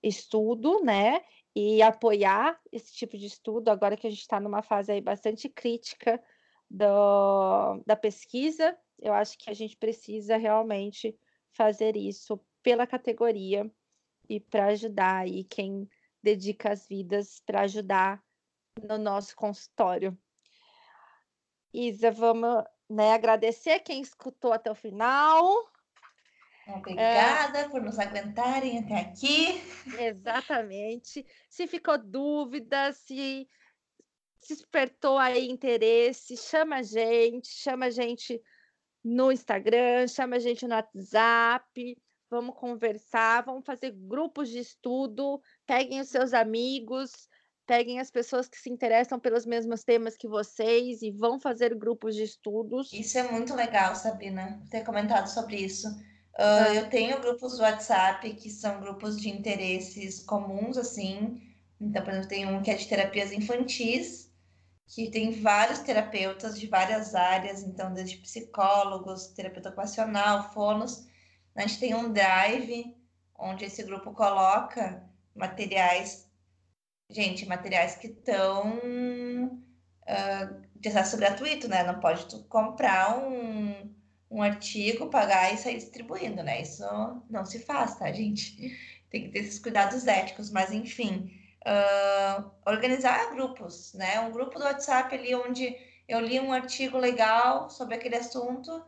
estudo, 0.03 0.83
né? 0.83 1.21
E 1.55 1.83
apoiar 1.83 2.59
esse 2.71 2.93
tipo 2.93 3.19
de 3.19 3.27
estudo, 3.27 3.71
agora 3.71 3.97
que 3.97 4.07
a 4.07 4.11
gente 4.11 4.21
está 4.21 4.39
numa 4.39 4.63
fase 4.63 4.93
aí 4.93 5.01
bastante 5.01 5.49
crítica 5.49 6.23
do, 6.71 7.83
da 7.85 7.97
pesquisa, 7.97 8.79
eu 9.01 9.13
acho 9.13 9.37
que 9.37 9.51
a 9.51 9.55
gente 9.55 9.77
precisa 9.77 10.37
realmente 10.37 11.19
fazer 11.53 11.97
isso 11.97 12.41
pela 12.63 12.87
categoria 12.87 13.71
e 14.29 14.39
para 14.39 14.67
ajudar 14.67 15.23
aí 15.23 15.43
quem 15.45 15.89
dedica 16.23 16.71
as 16.71 16.87
vidas 16.87 17.43
para 17.45 17.63
ajudar 17.63 18.23
no 18.81 18.99
nosso 18.99 19.35
consultório. 19.35 20.17
Isa, 21.73 22.11
vamos 22.11 22.65
né, 22.89 23.13
agradecer 23.13 23.81
quem 23.81 24.01
escutou 24.01 24.53
até 24.53 24.71
o 24.71 24.75
final. 24.75 25.70
Obrigada 26.77 27.59
é... 27.59 27.69
por 27.69 27.83
nos 27.83 27.99
aguentarem 27.99 28.79
até 28.79 29.01
aqui. 29.01 29.61
Exatamente. 29.99 31.27
Se 31.49 31.67
ficou 31.67 31.99
dúvida, 31.99 32.93
se, 32.93 33.49
se 34.39 34.55
despertou 34.55 35.19
aí 35.19 35.49
interesse, 35.49 36.37
chama 36.37 36.77
a 36.77 36.83
gente, 36.83 37.49
chama 37.49 37.87
a 37.87 37.91
gente 37.91 38.41
no 39.05 39.33
Instagram, 39.33 40.07
chama 40.07 40.37
a 40.37 40.41
gente 40.41 40.67
no 40.67 40.75
WhatsApp 40.75 41.97
vamos 42.31 42.55
conversar, 42.55 43.43
vamos 43.45 43.67
fazer 43.67 43.91
grupos 43.91 44.49
de 44.49 44.61
estudo, 44.61 45.43
peguem 45.67 46.01
os 46.01 46.09
seus 46.09 46.33
amigos, 46.33 47.29
peguem 47.67 47.99
as 47.99 48.11
pessoas 48.11 48.49
que 48.49 48.57
se 48.57 48.71
interessam 48.71 49.19
pelos 49.19 49.45
mesmos 49.45 49.83
temas 49.83 50.17
que 50.17 50.29
vocês 50.29 51.03
e 51.03 51.11
vão 51.11 51.41
fazer 51.41 51.75
grupos 51.75 52.15
de 52.15 52.23
estudos. 52.23 52.93
Isso 52.93 53.19
é 53.19 53.31
muito 53.31 53.55
legal, 53.55 53.97
Sabina, 53.97 54.63
ter 54.71 54.85
comentado 54.85 55.27
sobre 55.27 55.57
isso. 55.57 55.89
Uh, 56.39 56.73
eu 56.75 56.89
tenho 56.89 57.21
grupos 57.21 57.57
do 57.57 57.63
WhatsApp 57.63 58.33
que 58.35 58.51
são 58.51 58.81
grupos 58.81 59.21
de 59.21 59.29
interesses 59.29 60.23
comuns, 60.23 60.79
assim. 60.79 61.41
Então, 61.81 62.03
por 62.03 62.11
exemplo, 62.11 62.29
tem 62.29 62.47
um 62.47 62.63
que 62.63 62.71
é 62.71 62.75
de 62.75 62.89
terapias 62.89 63.33
infantis, 63.33 64.31
que 64.87 65.11
tem 65.11 65.31
vários 65.41 65.81
terapeutas 65.81 66.59
de 66.59 66.67
várias 66.67 67.15
áreas, 67.15 67.63
então, 67.63 67.93
desde 67.93 68.17
psicólogos, 68.19 69.29
terapeuta 69.29 69.69
ocupacional, 69.69 70.53
fonos, 70.53 71.07
a 71.55 71.63
gente 71.63 71.79
tem 71.79 71.95
um 71.95 72.13
drive 72.13 72.97
onde 73.39 73.65
esse 73.65 73.83
grupo 73.83 74.13
coloca 74.13 75.03
materiais, 75.35 76.29
gente, 77.09 77.47
materiais 77.47 77.97
que 77.97 78.09
estão 78.09 78.79
uh, 80.03 80.63
de 80.75 80.89
acesso 80.89 81.17
gratuito, 81.17 81.69
né? 81.69 81.83
Não 81.83 82.01
pode 82.01 82.27
tu 82.27 82.45
comprar 82.45 83.19
um, 83.19 83.95
um 84.31 84.43
artigo, 84.43 85.09
pagar 85.09 85.53
e 85.53 85.59
sair 85.59 85.77
distribuindo, 85.77 86.43
né? 86.43 86.63
Isso 86.63 86.85
não 87.29 87.45
se 87.45 87.59
faz, 87.61 87.97
tá, 87.97 88.13
gente? 88.13 88.79
Tem 89.11 89.25
que 89.25 89.29
ter 89.31 89.41
esses 89.41 89.59
cuidados 89.59 90.07
éticos, 90.07 90.51
mas 90.51 90.73
enfim, 90.73 91.33
uh, 91.67 92.51
organizar 92.67 93.31
grupos, 93.33 93.93
né? 93.95 94.21
Um 94.21 94.31
grupo 94.31 94.59
do 94.59 94.65
WhatsApp 94.65 95.15
ali 95.15 95.35
onde 95.35 95.77
eu 96.09 96.21
li 96.21 96.39
um 96.39 96.53
artigo 96.53 96.97
legal 96.99 97.71
sobre 97.71 97.95
aquele 97.97 98.17
assunto 98.17 98.83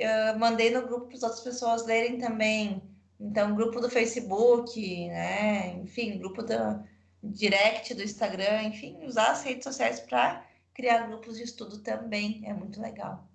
eu 0.00 0.38
mandei 0.38 0.70
no 0.70 0.86
grupo 0.86 1.06
para 1.06 1.16
as 1.16 1.22
outras 1.22 1.40
pessoas 1.40 1.84
lerem 1.84 2.18
também. 2.18 2.82
Então, 3.18 3.54
grupo 3.54 3.80
do 3.80 3.90
Facebook, 3.90 5.08
né? 5.08 5.74
Enfim, 5.82 6.18
grupo 6.18 6.42
do 6.42 6.82
direct 7.22 7.94
do 7.94 8.02
Instagram, 8.02 8.62
enfim, 8.62 9.04
usar 9.04 9.32
as 9.32 9.42
redes 9.42 9.64
sociais 9.64 10.00
para 10.00 10.42
criar 10.72 11.06
grupos 11.06 11.36
de 11.36 11.42
estudo 11.42 11.78
também 11.80 12.42
é 12.46 12.54
muito 12.54 12.80
legal. 12.80 13.28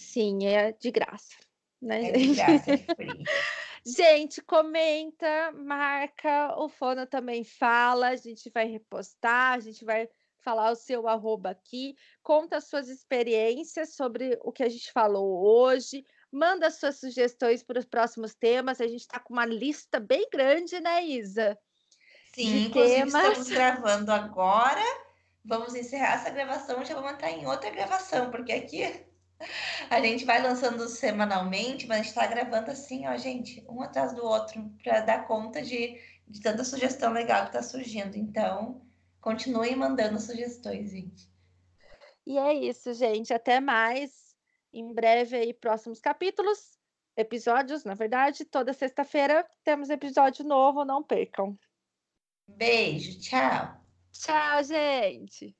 Sim, 0.00 0.46
é 0.46 0.72
de 0.72 0.90
graça. 0.90 1.36
Né, 1.80 2.08
é 2.08 2.12
de 2.12 2.34
graça, 2.34 2.72
é 2.72 2.78
free. 2.96 3.24
Gente, 3.86 4.42
comenta, 4.42 5.52
marca, 5.52 6.54
o 6.58 6.68
Fono 6.68 7.06
também 7.06 7.44
fala, 7.44 8.08
a 8.08 8.16
gente 8.16 8.50
vai 8.50 8.66
repostar, 8.66 9.54
a 9.54 9.60
gente 9.60 9.84
vai 9.84 10.08
falar 10.42 10.70
o 10.70 10.74
seu 10.76 11.06
arroba 11.06 11.50
aqui, 11.50 11.94
conta 12.22 12.56
as 12.56 12.64
suas 12.64 12.88
experiências 12.88 13.94
sobre 13.94 14.38
o 14.42 14.52
que 14.52 14.62
a 14.62 14.68
gente 14.68 14.90
falou 14.90 15.42
hoje, 15.46 16.04
manda 16.32 16.70
suas 16.70 16.98
sugestões 16.98 17.62
para 17.62 17.78
os 17.78 17.84
próximos 17.84 18.34
temas. 18.34 18.80
A 18.80 18.86
gente 18.86 19.00
está 19.00 19.18
com 19.18 19.34
uma 19.34 19.46
lista 19.46 20.00
bem 20.00 20.28
grande, 20.30 20.80
né, 20.80 21.04
Isa? 21.04 21.58
Sim, 22.34 22.66
inclusive 22.66 22.94
temas. 22.94 23.14
estamos 23.14 23.48
gravando 23.48 24.12
agora. 24.12 24.82
Vamos 25.44 25.74
encerrar 25.74 26.14
essa 26.14 26.30
gravação 26.30 26.82
e 26.82 26.84
já 26.84 26.94
vamos 26.94 27.12
entrar 27.12 27.30
em 27.30 27.46
outra 27.46 27.70
gravação, 27.70 28.30
porque 28.30 28.52
aqui 28.52 29.09
a 29.90 30.00
gente 30.00 30.24
vai 30.24 30.42
lançando 30.42 30.88
semanalmente, 30.88 31.86
mas 31.86 31.98
a 31.98 32.02
gente 32.02 32.08
está 32.08 32.26
gravando 32.26 32.70
assim, 32.70 33.06
ó, 33.06 33.16
gente, 33.16 33.64
um 33.68 33.82
atrás 33.82 34.12
do 34.12 34.24
outro, 34.24 34.70
para 34.82 35.00
dar 35.00 35.26
conta 35.26 35.62
de, 35.62 36.00
de 36.28 36.40
tanta 36.40 36.64
sugestão 36.64 37.12
legal 37.12 37.42
que 37.42 37.56
está 37.56 37.62
surgindo. 37.62 38.16
Então, 38.16 38.80
Continuem 39.20 39.76
mandando 39.76 40.18
sugestões, 40.18 40.90
gente. 40.90 41.28
E 42.26 42.38
é 42.38 42.54
isso, 42.54 42.92
gente. 42.94 43.32
Até 43.34 43.60
mais. 43.60 44.34
Em 44.72 44.94
breve 44.94 45.36
aí, 45.36 45.52
próximos 45.52 46.00
capítulos, 46.00 46.78
episódios, 47.16 47.84
na 47.84 47.94
verdade. 47.94 48.44
Toda 48.44 48.72
sexta-feira 48.72 49.46
temos 49.62 49.90
episódio 49.90 50.44
novo, 50.44 50.84
não 50.84 51.02
percam. 51.02 51.58
Beijo, 52.46 53.20
tchau. 53.20 53.76
Tchau, 54.12 54.64
gente. 54.64 55.54